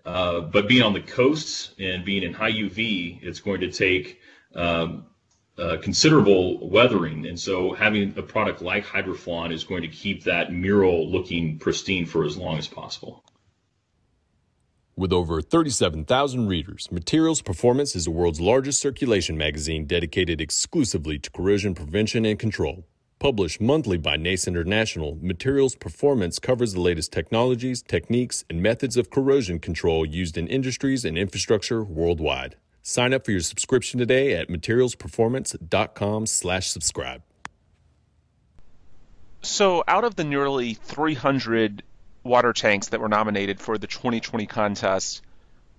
Uh, 0.05 0.41
but 0.41 0.67
being 0.67 0.83
on 0.83 0.93
the 0.93 1.01
coasts 1.01 1.73
and 1.79 2.05
being 2.05 2.23
in 2.23 2.33
high 2.33 2.51
UV, 2.51 3.23
it's 3.23 3.39
going 3.39 3.61
to 3.61 3.71
take 3.71 4.19
um, 4.53 5.07
uh, 5.57 5.77
considerable 5.81 6.69
weathering. 6.69 7.25
And 7.25 7.39
so 7.39 7.73
having 7.73 8.13
a 8.17 8.21
product 8.21 8.61
like 8.61 8.85
Hydroflon 8.85 9.51
is 9.51 9.63
going 9.63 9.81
to 9.81 9.87
keep 9.87 10.23
that 10.25 10.53
mural 10.53 11.09
looking 11.09 11.57
pristine 11.57 12.05
for 12.05 12.23
as 12.23 12.37
long 12.37 12.57
as 12.57 12.67
possible. 12.67 13.23
With 14.97 15.11
over 15.11 15.41
37,000 15.41 16.47
readers, 16.47 16.89
Materials 16.89 17.41
Performance 17.41 17.97
is 17.97 18.05
the 18.05 18.11
world's 18.11 18.39
largest 18.39 18.79
circulation 18.79 19.35
magazine 19.35 19.83
dedicated 19.83 20.39
exclusively 20.39 21.19
to 21.19 21.29
corrosion 21.31 21.75
prevention 21.75 22.25
and 22.25 22.39
control. 22.39 22.85
Published 23.19 23.59
monthly 23.59 23.97
by 23.97 24.15
NACE 24.15 24.47
International, 24.47 25.17
Materials 25.21 25.75
Performance 25.75 26.39
covers 26.39 26.71
the 26.71 26.79
latest 26.79 27.11
technologies, 27.11 27.81
techniques, 27.81 28.45
and 28.49 28.63
methods 28.63 28.95
of 28.95 29.09
corrosion 29.09 29.59
control 29.59 30.05
used 30.05 30.37
in 30.37 30.47
industries 30.47 31.03
and 31.03 31.17
infrastructure 31.17 31.83
worldwide. 31.83 32.55
Sign 32.81 33.13
up 33.13 33.25
for 33.25 33.31
your 33.31 33.41
subscription 33.41 33.99
today 33.99 34.33
at 34.33 34.47
materialsperformance.com/slash-subscribe. 34.47 37.21
So, 39.41 39.83
out 39.89 40.05
of 40.05 40.15
the 40.15 40.23
nearly 40.23 40.73
300 40.73 41.83
water 42.25 42.51
tanks 42.51 42.89
that 42.89 42.99
were 42.99 43.07
nominated 43.07 43.61
for 43.61 43.77
the 43.77 43.87
2020 43.87 44.47
contest. 44.47 45.21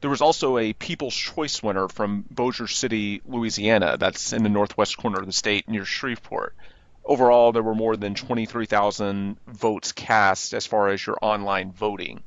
There 0.00 0.10
was 0.10 0.20
also 0.20 0.58
a 0.58 0.72
People's 0.72 1.14
Choice 1.14 1.62
winner 1.62 1.88
from 1.88 2.24
Bossier 2.30 2.68
City, 2.68 3.20
Louisiana. 3.26 3.96
That's 3.98 4.32
in 4.32 4.42
the 4.42 4.48
northwest 4.48 4.96
corner 4.96 5.18
of 5.18 5.26
the 5.26 5.32
state 5.32 5.68
near 5.68 5.84
Shreveport. 5.84 6.54
Overall, 7.04 7.52
there 7.52 7.62
were 7.62 7.74
more 7.74 7.96
than 7.96 8.14
23,000 8.14 9.36
votes 9.46 9.92
cast 9.92 10.54
as 10.54 10.66
far 10.66 10.88
as 10.88 11.04
your 11.04 11.18
online 11.20 11.72
voting. 11.72 12.22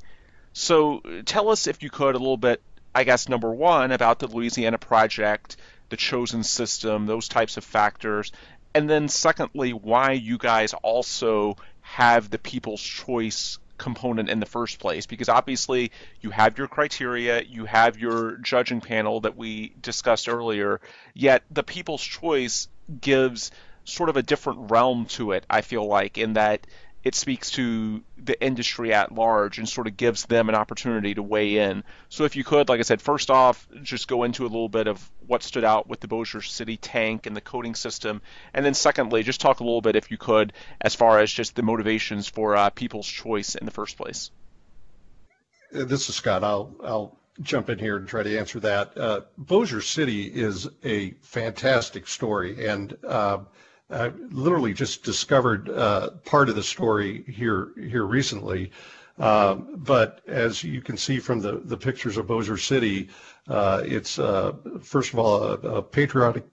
So 0.52 1.00
tell 1.24 1.48
us, 1.48 1.66
if 1.66 1.82
you 1.82 1.90
could, 1.90 2.14
a 2.14 2.18
little 2.18 2.36
bit, 2.36 2.60
I 2.94 3.04
guess, 3.04 3.28
number 3.28 3.52
one, 3.52 3.92
about 3.92 4.18
the 4.18 4.26
Louisiana 4.26 4.78
project, 4.78 5.56
the 5.90 5.96
chosen 5.96 6.42
system, 6.42 7.06
those 7.06 7.28
types 7.28 7.56
of 7.56 7.64
factors. 7.64 8.32
And 8.74 8.88
then, 8.88 9.08
secondly, 9.08 9.72
why 9.72 10.12
you 10.12 10.38
guys 10.38 10.74
also 10.74 11.56
have 11.80 12.30
the 12.30 12.38
People's 12.38 12.82
Choice 12.82 13.58
component 13.80 14.28
in 14.28 14.38
the 14.38 14.46
first 14.46 14.78
place 14.78 15.06
because 15.06 15.28
obviously 15.28 15.90
you 16.20 16.30
have 16.30 16.58
your 16.58 16.68
criteria, 16.68 17.42
you 17.42 17.64
have 17.64 17.98
your 17.98 18.36
judging 18.36 18.80
panel 18.80 19.20
that 19.20 19.36
we 19.36 19.74
discussed 19.80 20.28
earlier, 20.28 20.80
yet 21.14 21.42
the 21.50 21.62
people's 21.62 22.02
choice 22.02 22.68
gives 23.00 23.50
sort 23.84 24.10
of 24.10 24.16
a 24.16 24.22
different 24.22 24.70
realm 24.70 25.06
to 25.06 25.32
it, 25.32 25.44
I 25.48 25.62
feel 25.62 25.86
like, 25.86 26.18
in 26.18 26.34
that 26.34 26.66
it 27.02 27.14
speaks 27.14 27.50
to 27.52 28.02
the 28.18 28.40
industry 28.44 28.92
at 28.92 29.12
large 29.12 29.58
and 29.58 29.68
sort 29.68 29.86
of 29.86 29.96
gives 29.96 30.26
them 30.26 30.48
an 30.48 30.54
opportunity 30.54 31.14
to 31.14 31.22
weigh 31.22 31.58
in. 31.58 31.82
So 32.08 32.24
if 32.24 32.36
you 32.36 32.44
could, 32.44 32.68
like 32.68 32.78
I 32.78 32.82
said, 32.82 33.00
first 33.00 33.30
off, 33.30 33.66
just 33.82 34.06
go 34.06 34.24
into 34.24 34.42
a 34.42 34.48
little 34.48 34.68
bit 34.68 34.86
of 34.86 35.10
what 35.26 35.42
stood 35.42 35.64
out 35.64 35.88
with 35.88 36.00
the 36.00 36.08
Bossier 36.08 36.42
City 36.42 36.76
tank 36.76 37.26
and 37.26 37.34
the 37.34 37.40
coating 37.40 37.74
system, 37.74 38.20
and 38.52 38.64
then 38.64 38.74
secondly, 38.74 39.22
just 39.22 39.40
talk 39.40 39.60
a 39.60 39.64
little 39.64 39.80
bit, 39.80 39.96
if 39.96 40.10
you 40.10 40.18
could, 40.18 40.52
as 40.80 40.94
far 40.94 41.20
as 41.20 41.32
just 41.32 41.54
the 41.54 41.62
motivations 41.62 42.28
for 42.28 42.56
uh, 42.56 42.70
people's 42.70 43.06
choice 43.06 43.54
in 43.54 43.64
the 43.64 43.72
first 43.72 43.96
place. 43.96 44.30
Uh, 45.74 45.84
this 45.84 46.08
is 46.08 46.16
Scott. 46.16 46.44
I'll 46.44 46.74
I'll 46.84 47.18
jump 47.40 47.70
in 47.70 47.78
here 47.78 47.96
and 47.96 48.06
try 48.06 48.22
to 48.22 48.38
answer 48.38 48.60
that. 48.60 48.98
Uh, 48.98 49.20
Bossier 49.38 49.80
City 49.80 50.24
is 50.24 50.68
a 50.84 51.12
fantastic 51.22 52.06
story, 52.06 52.66
and 52.66 52.96
uh, 53.06 53.38
I 53.92 54.08
literally 54.30 54.72
just 54.72 55.02
discovered 55.02 55.68
uh, 55.68 56.10
part 56.24 56.48
of 56.48 56.54
the 56.54 56.62
story 56.62 57.24
here 57.26 57.72
here 57.76 58.04
recently. 58.04 58.70
Um, 59.18 59.74
but 59.76 60.22
as 60.26 60.64
you 60.64 60.80
can 60.80 60.96
see 60.96 61.18
from 61.18 61.40
the, 61.40 61.60
the 61.64 61.76
pictures 61.76 62.16
of 62.16 62.26
Bossier 62.26 62.56
City, 62.56 63.08
uh, 63.48 63.82
it's 63.84 64.18
uh, 64.18 64.52
first 64.80 65.12
of 65.12 65.18
all 65.18 65.42
a, 65.42 65.52
a 65.54 65.82
patriotic 65.82 66.44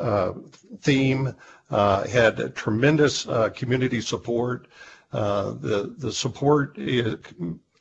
uh, 0.00 0.32
theme, 0.80 1.34
uh, 1.70 2.06
had 2.08 2.54
tremendous 2.56 3.28
uh, 3.28 3.50
community 3.50 4.00
support. 4.00 4.66
the 5.12 5.94
the 5.98 6.12
support 6.12 6.76
is, 6.78 7.16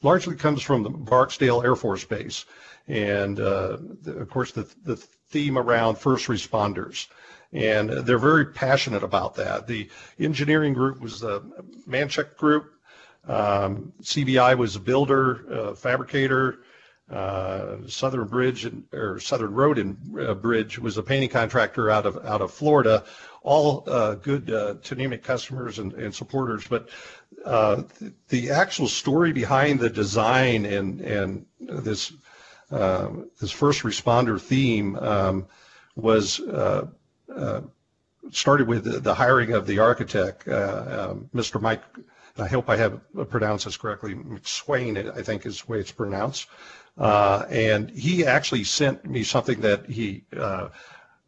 largely 0.01 0.36
comes 0.36 0.62
from 0.62 0.84
the 0.84 0.89
Barksdale 0.89 1.63
Air 1.63 1.75
Force 1.75 2.03
Base, 2.06 2.46
and 2.88 3.38
the, 3.38 4.15
of 4.20 4.29
course 4.29 4.51
the 4.51 4.68
the 4.84 4.96
theme 4.96 5.58
around 5.58 5.98
first 5.98 6.27
responders 6.27 7.08
and 7.51 7.89
they're 7.89 8.20
very 8.20 8.46
passionate 8.46 9.03
about 9.03 9.36
that. 9.36 9.68
The 9.68 9.89
engineering 10.20 10.74
group 10.74 11.00
was 11.00 11.20
the 11.20 11.41
Manchac 11.88 12.36
group. 12.38 12.74
Um, 13.27 13.94
CBI 14.01 14.58
was 14.58 14.75
a 14.75 14.79
builder, 14.79 15.46
uh, 15.51 15.75
fabricator. 15.75 16.60
Uh, 17.12 17.77
Southern 17.88 18.27
Bridge 18.27 18.65
and, 18.65 18.84
or 18.94 19.20
Southern 19.20 19.51
Road 19.51 19.79
and 19.79 19.98
uh, 20.20 20.36
Bridge 20.36 20.77
was 20.77 21.00
a 21.00 21.01
painting 21.01 21.29
contractor 21.29 21.89
out 21.89 22.06
of 22.06 22.24
out 22.24 22.41
of 22.41 22.53
Florida. 22.53 23.03
All 23.41 23.84
uh, 23.88 24.13
good 24.13 24.51
uh, 24.51 24.75
customers 25.24 25.79
and, 25.79 25.94
and 25.94 26.13
supporters, 26.13 26.68
but 26.68 26.89
uh, 27.46 27.82
the 28.27 28.51
actual 28.51 28.88
story 28.88 29.34
behind 29.34 29.79
the 29.79 29.89
design 29.89 30.65
and 30.65 31.01
and 31.01 31.46
this 31.60 32.13
this 32.70 33.51
first 33.51 33.82
responder 33.82 34.39
theme 34.39 34.96
um, 34.98 35.48
was 35.96 36.39
uh, 36.41 36.86
started 38.32 38.68
with 38.68 39.04
the 39.04 39.14
hiring 39.14 39.54
of 39.54 39.66
the 39.66 39.80
architect, 39.80 40.48
uh, 40.48 41.10
um, 41.12 41.30
Mr. 41.34 41.62
Mike, 41.62 41.84
I 42.38 42.48
hope 42.48 42.70
I 42.70 42.78
have 42.78 43.02
pronounced 43.30 43.66
this 43.66 43.78
correctly, 43.78 44.16
McSwain, 44.16 45.16
I 45.18 45.22
think 45.22 45.46
is 45.46 45.62
the 45.62 45.72
way 45.72 45.80
it's 45.80 45.92
pronounced. 45.92 46.48
Uh, 46.98 47.46
and 47.50 47.90
he 47.90 48.26
actually 48.26 48.64
sent 48.64 49.06
me 49.06 49.24
something 49.24 49.62
that 49.62 49.86
he 49.86 50.24
uh, 50.36 50.70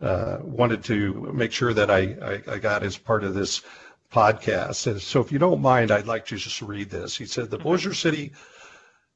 uh, 0.02 0.38
wanted 0.42 0.84
to 0.86 1.32
make 1.34 1.52
sure 1.52 1.74
that 1.74 1.90
I, 1.90 2.00
I, 2.48 2.54
I, 2.54 2.58
got 2.58 2.84
as 2.84 2.98
part 2.98 3.24
of 3.24 3.34
this 3.34 3.62
podcast. 4.12 4.88
And 4.88 5.02
so 5.02 5.22
if 5.22 5.32
you 5.32 5.40
don't 5.40 5.62
mind, 5.62 5.92
I'd 5.92 6.08
like 6.08 6.26
to 6.28 6.38
just 6.38 6.62
read 6.62 6.90
this. 6.90 7.16
He 7.16 7.26
said, 7.26 7.50
the 7.50 7.58
Bossier 7.58 7.94
City 7.94 8.34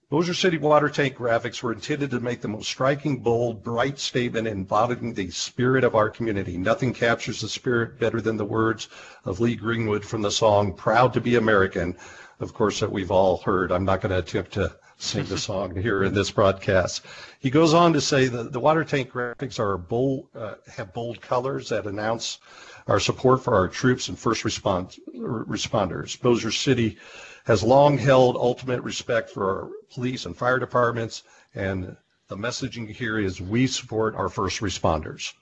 Bossier 0.08 0.36
City 0.36 0.60
water 0.60 0.88
tank 0.88 1.16
graphics 1.16 1.64
were 1.64 1.74
intended 1.74 2.12
to 2.12 2.20
make 2.20 2.40
the 2.40 2.48
most 2.48 2.68
striking, 2.68 3.22
bold, 3.22 3.64
bright 3.64 3.98
statement 3.98 4.48
embodying 4.48 5.16
the 5.16 5.32
spirit 5.32 5.84
of 5.84 5.96
our 5.96 6.12
community. 6.12 6.60
Nothing 6.60 6.94
captures 6.94 7.42
the 7.42 7.50
spirit 7.50 8.00
better 8.00 8.22
than 8.22 8.38
the 8.38 8.46
words 8.46 8.88
of 9.24 9.40
Lee 9.40 9.56
Greenwood 9.56 10.06
from 10.06 10.22
the 10.22 10.30
song 10.30 10.74
Proud 10.74 11.12
to 11.14 11.22
be 11.22 11.38
American, 11.38 11.98
of 12.40 12.54
course, 12.54 12.80
that 12.82 12.92
we've 12.92 13.10
all 13.10 13.38
heard. 13.38 13.72
I'm 13.72 13.84
not 13.84 14.00
going 14.02 14.12
to 14.12 14.20
attempt 14.20 14.52
to 14.54 14.76
sing 14.98 15.26
the 15.26 15.40
song 15.40 15.76
here 15.82 16.04
in 16.04 16.14
this 16.14 16.30
broadcast. 16.30 17.04
He 17.40 17.50
goes 17.50 17.74
on 17.74 17.92
to 17.94 18.00
say 18.00 18.28
that 18.28 18.54
the 18.54 18.60
water 18.60 18.84
tank 18.84 19.12
graphics 19.12 19.58
are 19.58 19.76
bold, 19.76 20.28
uh, 20.36 20.54
have 20.72 20.94
bold 20.94 21.20
colors 21.20 21.70
that 21.70 21.88
announce 21.88 22.38
our 22.86 23.00
support 23.00 23.44
for 23.44 23.56
our 23.56 23.68
troops 23.68 24.08
and 24.08 24.20
first 24.20 24.46
response, 24.46 25.00
responders. 25.16 26.22
Bossier 26.22 26.52
City 26.52 27.00
has 27.46 27.64
long 27.64 27.98
held 27.98 28.36
ultimate 28.36 28.82
respect 28.82 29.30
for 29.30 29.50
our 29.50 29.70
police 29.94 30.26
and 30.26 30.36
fire 30.36 30.60
departments, 30.60 31.24
and 31.54 31.96
the 32.28 32.36
messaging 32.36 32.90
here 32.90 33.20
is 33.20 33.40
we 33.40 33.68
support 33.68 34.16
our 34.16 34.30
first 34.30 34.62
responders. 34.62 35.34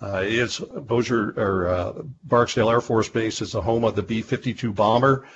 Uh, 0.00 0.22
it's 0.24 0.58
Bossier 0.58 1.34
or 1.36 1.68
uh, 1.68 1.92
Barksdale 2.24 2.70
Air 2.70 2.80
Force 2.80 3.08
Base 3.08 3.40
is 3.40 3.52
the 3.52 3.60
home 3.60 3.84
of 3.84 3.94
the 3.94 4.02
B-52 4.02 4.74
bomber, 4.74 5.28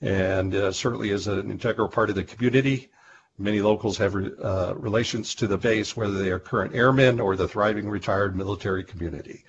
and 0.00 0.54
uh, 0.54 0.72
certainly 0.72 1.10
is 1.10 1.26
an 1.26 1.50
integral 1.50 1.88
part 1.88 2.08
of 2.08 2.16
the 2.16 2.24
community. 2.24 2.90
Many 3.36 3.60
locals 3.60 3.98
have 3.98 4.14
uh, 4.14 4.74
relations 4.76 5.34
to 5.34 5.48
the 5.48 5.58
base, 5.58 5.96
whether 5.96 6.14
they 6.14 6.30
are 6.30 6.38
current 6.38 6.74
airmen 6.74 7.18
or 7.18 7.34
the 7.34 7.48
thriving 7.48 7.88
retired 7.88 8.36
military 8.36 8.84
community. 8.84 9.44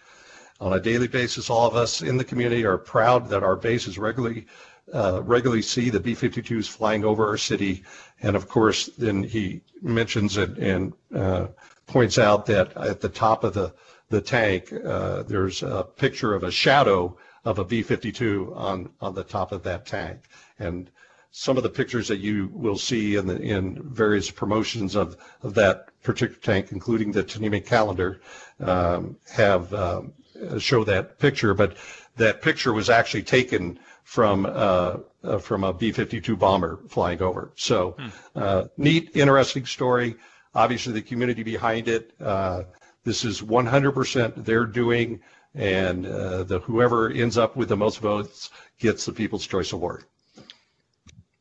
On 0.59 0.73
a 0.73 0.79
daily 0.79 1.07
basis, 1.07 1.49
all 1.49 1.67
of 1.67 1.75
us 1.75 2.01
in 2.01 2.17
the 2.17 2.23
community 2.23 2.65
are 2.65 2.77
proud 2.77 3.29
that 3.29 3.43
our 3.43 3.55
base 3.55 3.87
is 3.87 3.97
regularly 3.97 4.47
uh, 4.93 5.21
regularly 5.23 5.61
see 5.61 5.89
the 5.89 5.99
B-52s 5.99 6.67
flying 6.69 7.03
over 7.03 7.27
our 7.27 7.37
city. 7.37 7.83
And 8.21 8.35
of 8.35 8.47
course, 8.47 8.87
then 8.97 9.23
he 9.23 9.61
mentions 9.81 10.37
it 10.37 10.57
and 10.57 10.93
uh, 11.13 11.47
points 11.87 12.17
out 12.17 12.45
that 12.47 12.75
at 12.77 13.01
the 13.01 13.09
top 13.09 13.43
of 13.43 13.53
the, 13.53 13.73
the 14.09 14.21
tank, 14.21 14.71
uh, 14.85 15.23
there's 15.23 15.63
a 15.63 15.83
picture 15.83 16.33
of 16.33 16.43
a 16.43 16.51
shadow 16.51 17.17
of 17.43 17.59
a 17.59 17.65
B-52 17.65 18.55
on, 18.55 18.89
on 19.01 19.13
the 19.13 19.23
top 19.23 19.51
of 19.51 19.63
that 19.63 19.85
tank. 19.85 20.21
And 20.59 20.89
some 21.31 21.57
of 21.57 21.63
the 21.63 21.69
pictures 21.69 22.07
that 22.07 22.19
you 22.19 22.49
will 22.53 22.77
see 22.77 23.15
in, 23.15 23.27
the, 23.27 23.39
in 23.41 23.81
various 23.83 24.31
promotions 24.31 24.95
of, 24.95 25.17
of 25.43 25.53
that 25.55 25.89
particular 26.01 26.39
tank, 26.41 26.71
including 26.71 27.11
the 27.11 27.23
Tnemec 27.23 27.65
calendar, 27.65 28.21
um, 28.61 29.17
have 29.31 29.73
um, 29.73 30.13
show 30.59 30.83
that 30.85 31.19
picture. 31.19 31.53
But 31.53 31.75
that 32.15 32.41
picture 32.41 32.71
was 32.73 32.89
actually 32.89 33.23
taken 33.23 33.79
from 34.05 34.45
uh, 34.45 34.97
uh, 35.23 35.39
from 35.39 35.63
a 35.63 35.73
B-52 35.73 36.37
bomber 36.37 36.79
flying 36.87 37.21
over. 37.21 37.51
So 37.55 37.95
hmm. 37.99 38.07
uh, 38.35 38.65
neat, 38.77 39.11
interesting 39.15 39.65
story. 39.65 40.15
Obviously, 40.53 40.93
the 40.93 41.01
community 41.01 41.43
behind 41.43 41.89
it, 41.89 42.13
uh, 42.21 42.63
this 43.03 43.25
is 43.25 43.41
100% 43.41 44.45
their 44.45 44.65
doing, 44.65 45.19
and 45.53 46.05
uh, 46.05 46.43
the 46.43 46.59
whoever 46.59 47.09
ends 47.09 47.37
up 47.37 47.57
with 47.57 47.67
the 47.67 47.75
most 47.75 47.99
votes 47.99 48.51
gets 48.79 49.05
the 49.05 49.11
People's 49.11 49.45
Choice 49.45 49.73
Award. 49.73 50.05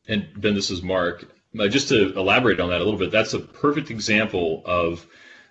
And 0.07 0.27
Ben, 0.35 0.53
this 0.53 0.69
is 0.69 0.81
Mark. 0.81 1.25
Just 1.69 1.87
to 1.89 2.17
elaborate 2.17 2.59
on 2.59 2.69
that 2.71 2.81
a 2.81 2.83
little 2.83 2.99
bit, 2.99 3.11
that's 3.11 3.33
a 3.33 3.39
perfect 3.39 3.89
example 3.89 4.63
of 4.65 5.05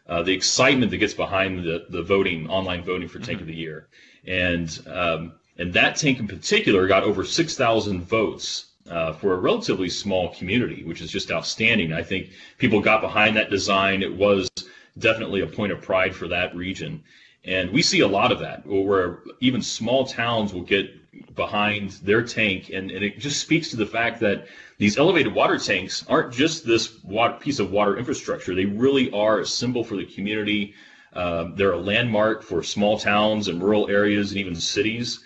uh, 0.09 0.23
the 0.23 0.33
excitement 0.33 0.90
that 0.90 0.99
gets 0.99 1.14
behind 1.14 1.64
the, 1.64 1.87
the 1.88 2.02
voting, 2.02 2.50
online 2.50 2.85
voting 2.85 3.09
for 3.09 3.21
Tank 3.21 3.38
mm-hmm. 3.38 3.42
of 3.42 3.47
the 3.47 3.54
Year. 3.54 3.88
And 4.26 4.78
um, 4.87 5.33
and 5.58 5.73
that 5.73 5.96
tank 5.96 6.18
in 6.18 6.26
particular 6.26 6.87
got 6.87 7.04
over 7.04 7.25
6,000 7.25 8.02
votes 8.02 8.66
uh, 8.90 9.12
for 9.12 9.34
a 9.34 9.38
relatively 9.38 9.88
small 9.88 10.34
community, 10.34 10.84
which 10.84 11.00
is 11.00 11.11
just 11.11 11.30
outstanding. 11.30 11.92
I 11.92 12.02
think 12.02 12.30
people 12.58 12.80
got 12.80 13.00
behind 13.00 13.37
that 13.37 13.50
design. 13.50 14.02
It 14.02 14.14
was 14.14 14.50
definitely 14.99 15.40
a 15.40 15.46
point 15.46 15.73
of 15.73 15.80
pride 15.80 16.14
for 16.14 16.28
that 16.28 16.54
region. 16.54 17.02
And 17.44 17.70
we 17.70 17.82
see 17.82 18.00
a 18.00 18.08
lot 18.08 18.32
of 18.32 18.40
that 18.40 18.66
where 18.66 19.20
even 19.40 19.62
small 19.62 20.06
towns 20.06 20.52
will 20.52 20.62
get 20.62 20.90
behind 21.34 21.90
their 22.02 22.23
tank. 22.23 22.70
And, 22.73 22.90
and 22.90 23.04
it 23.04 23.18
just 23.18 23.40
speaks 23.40 23.70
to 23.70 23.76
the 23.76 23.87
fact 23.87 24.20
that 24.20 24.46
these 24.78 24.99
elevated 24.99 25.32
water 25.32 25.58
tanks 25.58 26.04
aren't 26.08 26.32
just 26.32 26.66
this 26.66 27.02
water, 27.04 27.34
piece 27.38 27.58
of 27.58 27.70
water 27.70 27.96
infrastructure. 27.96 28.54
They 28.54 28.64
really 28.64 29.11
are 29.12 29.40
a 29.40 29.46
symbol 29.46 29.84
for 29.84 29.96
the 29.96 30.06
community. 30.06 30.75
Uh, 31.12 31.50
they're 31.54 31.73
a 31.73 31.78
landmark 31.78 32.42
for 32.42 32.62
small 32.62 32.99
towns 32.99 33.49
and 33.49 33.62
rural 33.62 33.88
areas 33.88 34.30
and 34.30 34.40
even 34.40 34.56
cities. 34.56 35.20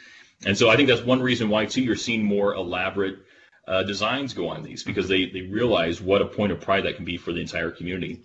And 0.44 0.56
so 0.56 0.68
I 0.68 0.76
think 0.76 0.88
that's 0.88 1.02
one 1.02 1.20
reason 1.20 1.48
why, 1.48 1.66
too, 1.66 1.82
you're 1.82 1.96
seeing 1.96 2.22
more 2.22 2.54
elaborate 2.54 3.18
uh, 3.66 3.82
designs 3.82 4.32
go 4.32 4.48
on 4.48 4.62
these 4.62 4.82
because 4.82 5.08
they, 5.08 5.26
they 5.26 5.42
realize 5.42 6.00
what 6.00 6.22
a 6.22 6.26
point 6.26 6.52
of 6.52 6.60
pride 6.60 6.84
that 6.84 6.96
can 6.96 7.04
be 7.04 7.16
for 7.16 7.32
the 7.32 7.40
entire 7.40 7.70
community. 7.70 8.22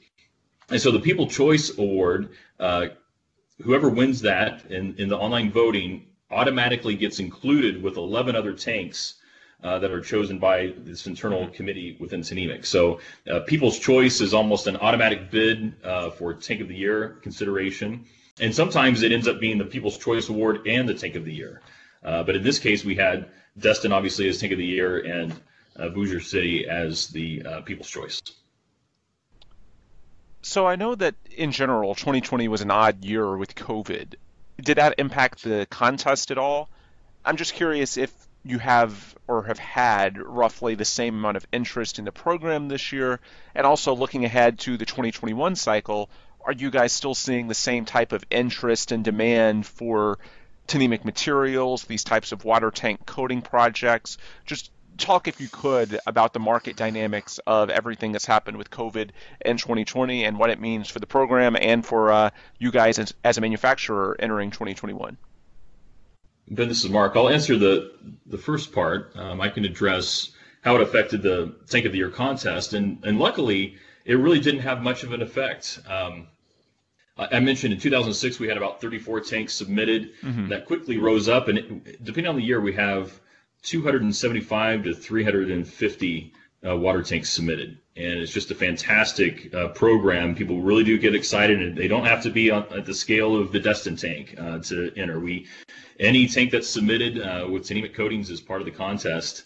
And 0.69 0.81
so 0.81 0.91
the 0.91 0.99
People 0.99 1.27
Choice 1.27 1.77
Award, 1.77 2.29
uh, 2.59 2.87
whoever 3.61 3.89
wins 3.89 4.21
that 4.21 4.65
in, 4.71 4.95
in 4.97 5.09
the 5.09 5.17
online 5.17 5.51
voting 5.51 6.07
automatically 6.31 6.95
gets 6.95 7.19
included 7.19 7.81
with 7.81 7.97
11 7.97 8.35
other 8.35 8.53
tanks 8.53 9.15
uh, 9.63 9.79
that 9.79 9.91
are 9.91 10.01
chosen 10.01 10.39
by 10.39 10.73
this 10.79 11.07
internal 11.07 11.47
committee 11.49 11.97
within 11.99 12.21
Tnemec. 12.21 12.65
So 12.65 12.99
uh, 13.31 13.41
People's 13.41 13.79
Choice 13.79 14.21
is 14.21 14.33
almost 14.33 14.67
an 14.67 14.77
automatic 14.77 15.31
bid 15.31 15.75
uh, 15.83 16.09
for 16.11 16.33
Tank 16.33 16.61
of 16.61 16.67
the 16.67 16.75
Year 16.75 17.17
consideration. 17.21 18.05
And 18.39 18.53
sometimes 18.53 19.03
it 19.03 19.11
ends 19.11 19.27
up 19.27 19.39
being 19.39 19.57
the 19.57 19.65
People's 19.65 19.97
Choice 19.97 20.29
Award 20.29 20.67
and 20.67 20.87
the 20.87 20.93
Tank 20.93 21.15
of 21.15 21.25
the 21.25 21.33
Year. 21.33 21.61
Uh, 22.03 22.23
but 22.23 22.35
in 22.35 22.43
this 22.43 22.59
case, 22.59 22.83
we 22.83 22.95
had 22.95 23.29
Destin 23.57 23.91
obviously 23.91 24.27
as 24.27 24.39
Tank 24.39 24.51
of 24.51 24.57
the 24.57 24.65
Year 24.65 24.99
and 24.99 25.33
uh, 25.77 26.19
City 26.19 26.67
as 26.67 27.07
the 27.07 27.43
uh, 27.43 27.61
People's 27.61 27.89
Choice. 27.89 28.21
So 30.41 30.67
I 30.67 30.75
know 30.75 30.93
that 30.95 31.15
in 31.35 31.51
general, 31.51 31.95
2020 31.95 32.47
was 32.49 32.61
an 32.61 32.69
odd 32.69 33.05
year 33.05 33.37
with 33.37 33.55
COVID. 33.55 34.15
Did 34.61 34.77
that 34.77 34.95
impact 34.97 35.43
the 35.43 35.65
contest 35.69 36.31
at 36.31 36.37
all? 36.37 36.69
I'm 37.23 37.37
just 37.37 37.53
curious 37.53 37.97
if 37.97 38.11
you 38.43 38.59
have 38.59 39.15
or 39.27 39.43
have 39.43 39.57
had 39.57 40.17
roughly 40.17 40.75
the 40.75 40.85
same 40.85 41.15
amount 41.15 41.37
of 41.37 41.47
interest 41.53 41.97
in 41.97 42.05
the 42.05 42.11
program 42.11 42.67
this 42.67 42.91
year, 42.91 43.21
and 43.55 43.65
also 43.65 43.95
looking 43.95 44.25
ahead 44.25 44.59
to 44.59 44.75
the 44.75 44.85
2021 44.85 45.55
cycle, 45.55 46.09
are 46.45 46.51
you 46.51 46.69
guys 46.69 46.91
still 46.91 47.15
seeing 47.15 47.47
the 47.47 47.53
same 47.53 47.85
type 47.85 48.11
of 48.11 48.25
interest 48.29 48.91
and 48.91 49.05
demand 49.05 49.65
for 49.65 50.19
Tnemec 50.67 51.05
materials, 51.05 51.83
these 51.83 52.03
types 52.03 52.31
of 52.31 52.45
water 52.45 52.71
tank 52.71 53.05
coating 53.05 53.41
projects. 53.41 54.17
Just 54.45 54.71
talk, 54.97 55.27
if 55.27 55.41
you 55.41 55.47
could, 55.49 55.99
about 56.05 56.33
the 56.33 56.39
market 56.39 56.75
dynamics 56.75 57.39
of 57.45 57.69
everything 57.69 58.11
that's 58.11 58.25
happened 58.25 58.57
with 58.57 58.69
COVID 58.69 59.09
in 59.45 59.57
2020 59.57 60.23
and 60.25 60.37
what 60.37 60.49
it 60.49 60.59
means 60.59 60.89
for 60.89 60.99
the 60.99 61.07
program 61.07 61.55
and 61.59 61.85
for 61.85 62.11
uh, 62.11 62.29
you 62.59 62.71
guys 62.71 62.99
as, 62.99 63.13
as, 63.23 63.37
a 63.37 63.41
manufacturer 63.41 64.15
entering 64.19 64.51
2021. 64.51 65.17
Ben, 66.49 66.67
this 66.67 66.83
is 66.83 66.89
Mark. 66.89 67.13
I'll 67.15 67.29
answer 67.29 67.57
the 67.57 67.93
the 68.25 68.37
first 68.37 68.73
part. 68.73 69.13
Um, 69.15 69.39
I 69.39 69.49
can 69.49 69.63
address 69.63 70.31
how 70.61 70.75
it 70.75 70.81
affected 70.81 71.21
the 71.21 71.55
Tank 71.69 71.85
of 71.85 71.93
the 71.93 71.97
Year 71.97 72.09
contest, 72.09 72.73
and 72.73 73.03
and 73.05 73.17
luckily, 73.17 73.77
it 74.03 74.15
really 74.15 74.39
didn't 74.39 74.61
have 74.61 74.81
much 74.81 75.03
of 75.03 75.13
an 75.13 75.21
effect. 75.21 75.79
Um, 75.87 76.27
I 77.17 77.39
mentioned 77.39 77.73
in 77.73 77.79
2006 77.79 78.39
we 78.39 78.47
had 78.47 78.57
about 78.57 78.81
34 78.81 79.21
tanks 79.21 79.53
submitted. 79.53 80.13
Mm-hmm. 80.21 80.47
That 80.47 80.65
quickly 80.65 80.97
rose 80.97 81.29
up, 81.29 81.47
and 81.47 81.57
it, 81.59 82.03
depending 82.03 82.27
on 82.27 82.35
the 82.35 82.43
year, 82.43 82.59
we 82.59 82.73
have 82.73 83.19
275 83.61 84.83
to 84.83 84.93
350 84.93 86.33
uh, 86.65 86.75
water 86.75 87.03
tanks 87.03 87.29
submitted, 87.29 87.77
and 87.95 88.19
it's 88.19 88.33
just 88.33 88.49
a 88.49 88.55
fantastic 88.55 89.53
uh, 89.53 89.67
program. 89.69 90.33
People 90.33 90.61
really 90.61 90.83
do 90.83 90.97
get 90.97 91.13
excited, 91.13 91.61
and 91.61 91.77
they 91.77 91.87
don't 91.87 92.05
have 92.05 92.23
to 92.23 92.31
be 92.31 92.49
on, 92.49 92.63
at 92.75 92.85
the 92.85 92.93
scale 92.93 93.35
of 93.35 93.51
the 93.51 93.59
Destin 93.59 93.95
tank 93.95 94.33
uh, 94.39 94.57
to 94.59 94.91
enter. 94.95 95.19
We 95.19 95.45
any 95.99 96.27
tank 96.27 96.49
that's 96.49 96.67
submitted 96.67 97.21
uh, 97.21 97.47
with 97.47 97.63
Tnemec 97.63 97.93
coatings 97.93 98.31
is 98.31 98.41
part 98.41 98.61
of 98.61 98.65
the 98.65 98.71
contest, 98.71 99.43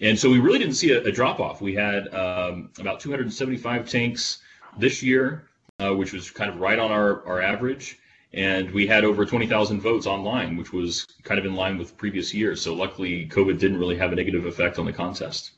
and 0.00 0.18
so 0.18 0.28
we 0.28 0.40
really 0.40 0.58
didn't 0.58 0.74
see 0.74 0.90
a, 0.90 1.02
a 1.04 1.12
drop 1.12 1.38
off. 1.38 1.60
We 1.60 1.74
had 1.74 2.12
um, 2.12 2.70
about 2.80 2.98
275 2.98 3.88
tanks 3.88 4.38
this 4.78 5.00
year 5.00 5.46
uh, 5.84 5.94
which 5.94 6.12
was 6.12 6.30
kind 6.30 6.50
of 6.50 6.60
right 6.60 6.78
on 6.78 6.90
our, 6.90 7.26
our 7.26 7.40
average. 7.40 7.98
And 8.32 8.70
we 8.72 8.86
had 8.86 9.04
over 9.04 9.24
20,000 9.24 9.80
votes 9.80 10.06
online, 10.06 10.56
which 10.56 10.72
was 10.72 11.06
kind 11.22 11.38
of 11.38 11.46
in 11.46 11.54
line 11.54 11.78
with 11.78 11.96
previous 11.96 12.34
years. 12.34 12.60
So 12.60 12.74
luckily, 12.74 13.28
COVID 13.28 13.58
didn't 13.58 13.78
really 13.78 13.96
have 13.96 14.12
a 14.12 14.16
negative 14.16 14.44
effect 14.44 14.78
on 14.78 14.86
the 14.86 14.92
contest. 14.92 15.52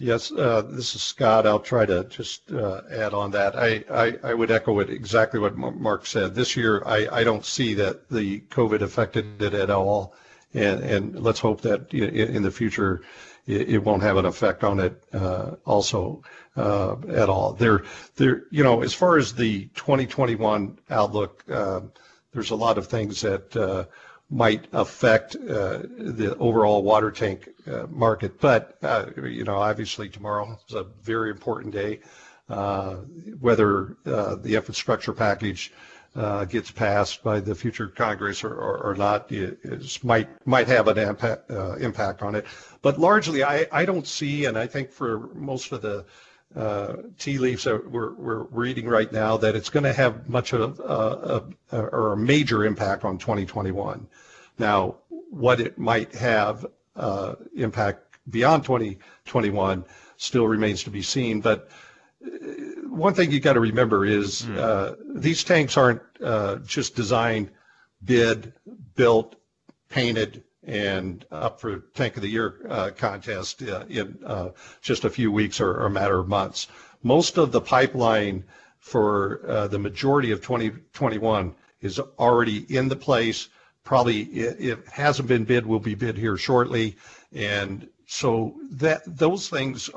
Yes, 0.00 0.30
uh, 0.30 0.62
this 0.62 0.94
is 0.94 1.02
Scott. 1.02 1.44
I'll 1.44 1.58
try 1.58 1.84
to 1.84 2.04
just 2.04 2.52
uh, 2.52 2.82
add 2.88 3.12
on 3.12 3.32
that. 3.32 3.56
I, 3.56 3.82
I, 3.90 4.16
I, 4.22 4.34
would 4.34 4.52
echo 4.52 4.78
it 4.78 4.90
exactly 4.90 5.40
what 5.40 5.56
Mark 5.56 6.06
said. 6.06 6.36
This 6.36 6.56
year, 6.56 6.84
I, 6.86 7.08
I 7.10 7.24
don't 7.24 7.44
see 7.44 7.74
that 7.74 8.08
the 8.08 8.40
COVID 8.42 8.80
affected 8.82 9.42
it 9.42 9.54
at 9.54 9.70
all. 9.70 10.14
And, 10.54 10.82
and 10.82 11.20
let's 11.20 11.40
hope 11.40 11.60
that 11.62 11.92
in 11.92 12.42
the 12.42 12.50
future 12.50 13.02
it, 13.48 13.82
won't 13.82 14.02
have 14.02 14.16
an 14.16 14.26
effect 14.26 14.62
on 14.62 14.78
it 14.80 15.02
uh, 15.12 15.52
also 15.64 16.22
uh, 16.56 16.96
at 17.08 17.28
all. 17.28 17.54
There, 17.54 17.84
there, 18.16 18.44
you 18.50 18.62
know, 18.62 18.82
as 18.82 18.92
far 18.92 19.16
as 19.16 19.34
the 19.34 19.66
2021 19.74 20.78
outlook, 20.90 21.44
uh, 21.50 21.80
there's 22.32 22.50
a 22.50 22.56
lot 22.56 22.76
of 22.78 22.86
things 22.86 23.22
that 23.22 23.56
uh, 23.56 23.84
might 24.30 24.66
affect 24.72 25.34
uh, 25.36 25.78
the 25.98 26.36
overall 26.38 26.82
water 26.82 27.10
tank 27.10 27.48
uh, 27.66 27.86
market. 27.88 28.38
But 28.38 28.76
you 29.16 29.44
know, 29.44 29.56
obviously 29.56 30.10
tomorrow 30.10 30.58
is 30.68 30.74
a 30.74 30.84
very 31.02 31.30
important 31.30 31.72
day. 31.72 32.00
whether 33.40 33.96
the 34.04 34.54
infrastructure 34.56 35.14
package 35.14 35.72
uh, 36.18 36.44
gets 36.44 36.70
passed 36.70 37.22
by 37.22 37.38
the 37.38 37.54
future 37.54 37.86
Congress 37.86 38.42
or, 38.42 38.52
or, 38.52 38.78
or 38.78 38.94
not 38.96 39.30
it 39.30 40.04
might 40.04 40.28
might 40.46 40.66
have 40.66 40.88
an 40.88 40.98
impact, 40.98 41.48
uh, 41.50 41.76
impact 41.76 42.22
on 42.22 42.34
it. 42.34 42.44
But 42.82 42.98
largely, 42.98 43.44
I, 43.44 43.66
I 43.70 43.84
don't 43.84 44.06
see, 44.06 44.46
and 44.46 44.58
I 44.58 44.66
think 44.66 44.90
for 44.90 45.30
most 45.34 45.70
of 45.70 45.80
the 45.80 46.04
uh, 46.56 46.96
tea 47.18 47.38
leaves 47.38 47.64
that 47.64 47.88
we're, 47.88 48.14
we're 48.14 48.42
reading 48.44 48.88
right 48.88 49.12
now, 49.12 49.36
that 49.36 49.54
it's 49.54 49.70
going 49.70 49.84
to 49.84 49.92
have 49.92 50.28
much 50.28 50.52
of 50.52 50.80
a, 50.80 51.44
a, 51.70 51.78
or 51.78 52.14
a 52.14 52.16
major 52.16 52.64
impact 52.64 53.04
on 53.04 53.18
2021. 53.18 54.06
Now, 54.58 54.96
what 55.30 55.60
it 55.60 55.78
might 55.78 56.12
have 56.14 56.66
uh, 56.96 57.34
impact 57.54 58.18
beyond 58.28 58.64
2021 58.64 59.84
still 60.16 60.48
remains 60.48 60.82
to 60.82 60.90
be 60.90 61.02
seen, 61.02 61.40
but 61.40 61.70
one 62.98 63.14
thing 63.14 63.30
you 63.30 63.40
got 63.40 63.54
to 63.54 63.60
remember 63.60 64.04
is 64.04 64.42
mm. 64.42 64.58
uh, 64.58 64.96
these 65.14 65.44
tanks 65.44 65.76
aren't 65.76 66.02
uh, 66.22 66.56
just 66.56 66.96
designed, 66.96 67.50
bid, 68.04 68.52
built, 68.94 69.36
painted, 69.88 70.42
and 70.64 71.24
up 71.30 71.60
for 71.60 71.78
Tank 71.94 72.16
of 72.16 72.22
the 72.22 72.28
Year 72.28 72.56
uh, 72.68 72.90
contest 72.96 73.62
uh, 73.62 73.84
in 73.88 74.18
uh, 74.24 74.50
just 74.82 75.04
a 75.04 75.10
few 75.10 75.32
weeks 75.32 75.60
or, 75.60 75.70
or, 75.70 75.86
a 75.86 75.90
matter 75.90 76.18
of 76.18 76.28
months. 76.28 76.66
Most 77.02 77.38
of 77.38 77.52
the 77.52 77.60
pipeline 77.60 78.44
for 78.78 79.40
uh, 79.48 79.68
the 79.68 79.78
majority 79.78 80.30
of 80.30 80.42
2021 80.42 81.54
is 81.80 81.98
already 82.18 82.66
in 82.74 82.88
the 82.88 82.96
place. 82.96 83.48
Probably, 83.82 84.22
if 84.24 84.80
it 84.80 84.88
hasn't 84.88 85.28
been 85.28 85.44
bid, 85.44 85.64
will 85.64 85.80
be 85.80 85.94
bid 85.94 86.18
here 86.18 86.36
shortly, 86.36 86.96
and 87.32 87.88
so 88.10 88.54
that 88.70 89.02
those 89.06 89.48
things 89.50 89.90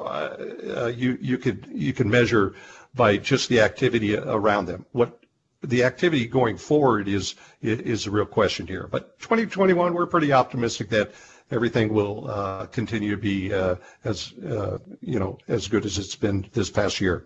you 0.95 1.17
you 1.21 1.37
could 1.37 1.65
you 1.71 1.93
can 1.93 2.09
measure 2.09 2.53
by 2.93 3.15
just 3.15 3.47
the 3.47 3.61
activity 3.61 4.17
around 4.17 4.65
them. 4.65 4.85
What 4.91 5.17
the 5.63 5.83
activity 5.83 6.27
going 6.27 6.57
forward 6.57 7.07
is 7.07 7.35
is 7.61 8.07
a 8.07 8.11
real 8.11 8.25
question 8.25 8.67
here. 8.67 8.87
But 8.91 9.17
2021, 9.19 9.93
we're 9.93 10.05
pretty 10.07 10.33
optimistic 10.33 10.89
that 10.89 11.13
everything 11.51 11.93
will 11.93 12.29
uh, 12.29 12.65
continue 12.67 13.11
to 13.11 13.21
be 13.21 13.53
uh, 13.53 13.75
as 14.03 14.33
uh, 14.33 14.79
you 14.99 15.19
know 15.19 15.37
as 15.47 15.67
good 15.67 15.85
as 15.85 15.97
it's 15.97 16.15
been 16.15 16.47
this 16.51 16.69
past 16.69 16.99
year. 16.99 17.25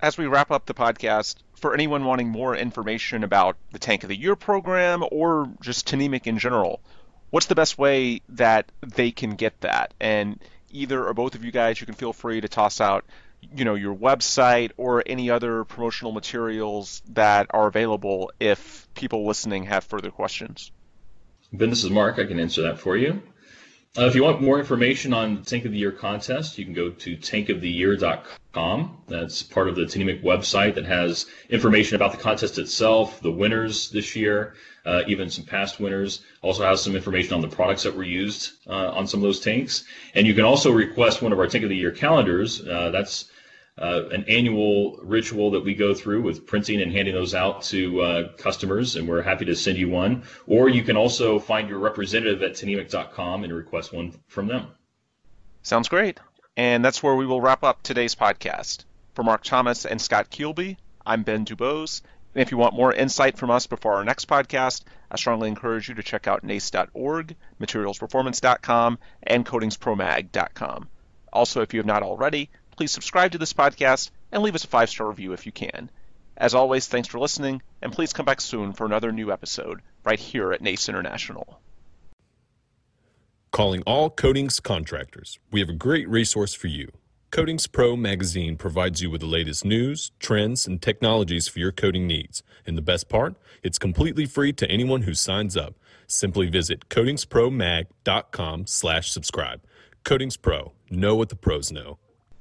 As 0.00 0.16
we 0.16 0.26
wrap 0.26 0.52
up 0.52 0.66
the 0.66 0.74
podcast, 0.74 1.36
for 1.56 1.74
anyone 1.74 2.04
wanting 2.04 2.28
more 2.28 2.54
information 2.54 3.24
about 3.24 3.56
the 3.72 3.80
Tank 3.80 4.04
of 4.04 4.08
the 4.08 4.16
Year 4.16 4.36
program 4.36 5.02
or 5.10 5.50
just 5.60 5.88
Tnemec 5.88 6.28
in 6.28 6.38
general, 6.38 6.80
what's 7.30 7.46
the 7.46 7.54
best 7.54 7.78
way 7.78 8.22
that 8.30 8.70
they 8.80 9.10
can 9.10 9.30
get 9.30 9.60
that? 9.60 9.94
And 10.00 10.38
either 10.70 11.04
or 11.04 11.14
both 11.14 11.34
of 11.34 11.44
you 11.44 11.50
guys, 11.50 11.80
you 11.80 11.86
can 11.86 11.94
feel 11.94 12.12
free 12.12 12.40
to 12.40 12.48
toss 12.48 12.80
out 12.80 13.04
you 13.54 13.64
know 13.64 13.74
your 13.74 13.94
website 13.94 14.72
or 14.76 15.02
any 15.06 15.30
other 15.30 15.64
promotional 15.64 16.12
materials 16.12 17.02
that 17.10 17.46
are 17.50 17.66
available 17.68 18.32
if 18.40 18.88
people 18.94 19.26
listening 19.26 19.64
have 19.64 19.84
further 19.84 20.10
questions. 20.10 20.72
Ben, 21.52 21.70
this 21.70 21.84
is 21.84 21.90
Mark. 21.90 22.18
I 22.18 22.26
can 22.26 22.38
answer 22.40 22.62
that 22.62 22.78
for 22.78 22.96
you. 22.96 23.22
Uh, 23.96 24.04
if 24.04 24.14
you 24.14 24.22
want 24.22 24.42
more 24.42 24.58
information 24.58 25.14
on 25.14 25.42
Tank 25.42 25.64
of 25.64 25.72
the 25.72 25.78
Year 25.78 25.92
contest, 25.92 26.58
you 26.58 26.64
can 26.64 26.74
go 26.74 26.90
to 26.90 27.16
tankoftheyear.com. 27.16 28.22
That's 29.08 29.42
part 29.42 29.68
of 29.68 29.76
the 29.76 29.82
Tnemec 29.82 30.22
website 30.22 30.74
that 30.74 30.84
has 30.84 31.26
information 31.48 31.96
about 31.96 32.12
the 32.12 32.18
contest 32.18 32.58
itself, 32.58 33.20
the 33.20 33.30
winners 33.30 33.90
this 33.90 34.14
year, 34.14 34.54
uh, 34.84 35.02
even 35.06 35.30
some 35.30 35.44
past 35.44 35.80
winners. 35.80 36.22
Also 36.42 36.64
has 36.64 36.82
some 36.82 36.94
information 36.94 37.34
on 37.34 37.40
the 37.40 37.48
products 37.48 37.82
that 37.84 37.96
were 37.96 38.04
used 38.04 38.52
uh, 38.66 38.90
on 38.90 39.06
some 39.06 39.20
of 39.20 39.24
those 39.24 39.40
tanks. 39.40 39.84
And 40.14 40.26
you 40.26 40.34
can 40.34 40.44
also 40.44 40.70
request 40.72 41.22
one 41.22 41.32
of 41.32 41.38
our 41.38 41.46
Tank 41.46 41.64
of 41.64 41.70
the 41.70 41.76
Year 41.76 41.90
calendars. 41.90 42.66
Uh, 42.66 42.90
that's 42.90 43.30
uh, 43.80 44.08
an 44.10 44.24
annual 44.28 44.98
ritual 45.02 45.52
that 45.52 45.64
we 45.64 45.74
go 45.74 45.94
through 45.94 46.22
with 46.22 46.46
printing 46.46 46.82
and 46.82 46.92
handing 46.92 47.14
those 47.14 47.34
out 47.34 47.62
to 47.62 48.00
uh, 48.00 48.32
customers, 48.36 48.96
and 48.96 49.08
we're 49.08 49.22
happy 49.22 49.44
to 49.44 49.54
send 49.54 49.78
you 49.78 49.88
one. 49.88 50.24
Or 50.46 50.68
you 50.68 50.82
can 50.82 50.96
also 50.96 51.38
find 51.38 51.68
your 51.68 51.78
representative 51.78 52.42
at 52.42 52.52
Tnemec.com 52.52 53.44
and 53.44 53.52
request 53.52 53.92
one 53.92 54.12
from 54.26 54.48
them. 54.48 54.66
Sounds 55.62 55.88
great. 55.88 56.18
And 56.58 56.84
that's 56.84 57.04
where 57.04 57.14
we 57.14 57.24
will 57.24 57.40
wrap 57.40 57.62
up 57.62 57.84
today's 57.84 58.16
podcast. 58.16 58.82
For 59.14 59.22
Mark 59.22 59.44
Thomas 59.44 59.86
and 59.86 60.02
Scott 60.02 60.28
Kielby, 60.28 60.76
I'm 61.06 61.22
Ben 61.22 61.44
Dubose. 61.44 62.02
And 62.34 62.42
if 62.42 62.50
you 62.50 62.58
want 62.58 62.74
more 62.74 62.92
insight 62.92 63.38
from 63.38 63.52
us 63.52 63.68
before 63.68 63.94
our 63.94 64.04
next 64.04 64.26
podcast, 64.26 64.82
I 65.08 65.14
strongly 65.14 65.46
encourage 65.46 65.88
you 65.88 65.94
to 65.94 66.02
check 66.02 66.26
out 66.26 66.42
NACE.org, 66.42 67.36
materialsperformance.com, 67.60 68.98
and 69.22 69.46
coatingspromag.com. 69.46 70.88
Also, 71.32 71.62
if 71.62 71.72
you 71.72 71.78
have 71.78 71.86
not 71.86 72.02
already, 72.02 72.50
please 72.72 72.90
subscribe 72.90 73.30
to 73.30 73.38
this 73.38 73.52
podcast 73.52 74.10
and 74.32 74.42
leave 74.42 74.56
us 74.56 74.64
a 74.64 74.68
five 74.68 74.90
star 74.90 75.06
review 75.06 75.34
if 75.34 75.46
you 75.46 75.52
can. 75.52 75.88
As 76.36 76.56
always, 76.56 76.88
thanks 76.88 77.06
for 77.06 77.20
listening, 77.20 77.62
and 77.80 77.92
please 77.92 78.12
come 78.12 78.26
back 78.26 78.40
soon 78.40 78.72
for 78.72 78.84
another 78.84 79.12
new 79.12 79.30
episode 79.30 79.80
right 80.02 80.18
here 80.18 80.52
at 80.52 80.60
NACE 80.60 80.88
International. 80.88 81.60
Calling 83.50 83.82
all 83.82 84.10
coatings 84.10 84.60
contractors, 84.60 85.38
we 85.50 85.60
have 85.60 85.68
a 85.68 85.74
great 85.74 86.08
resource 86.08 86.54
for 86.54 86.66
you. 86.66 86.90
Coatings 87.30 87.66
Pro 87.66 87.96
magazine 87.96 88.56
provides 88.56 89.02
you 89.02 89.10
with 89.10 89.20
the 89.20 89.26
latest 89.26 89.64
news, 89.64 90.12
trends, 90.18 90.66
and 90.66 90.80
technologies 90.80 91.48
for 91.48 91.58
your 91.58 91.72
coating 91.72 92.06
needs. 92.06 92.42
And 92.66 92.76
the 92.76 92.82
best 92.82 93.08
part, 93.08 93.36
it's 93.62 93.78
completely 93.78 94.26
free 94.26 94.52
to 94.54 94.70
anyone 94.70 95.02
who 95.02 95.14
signs 95.14 95.56
up. 95.56 95.74
Simply 96.06 96.48
visit 96.48 96.88
coatingspromag.com 96.88 98.66
slash 98.66 99.10
subscribe. 99.10 99.62
Coatings 100.04 100.36
Pro, 100.36 100.72
know 100.90 101.14
what 101.16 101.28
the 101.28 101.36
pros 101.36 101.72
know. 101.72 101.98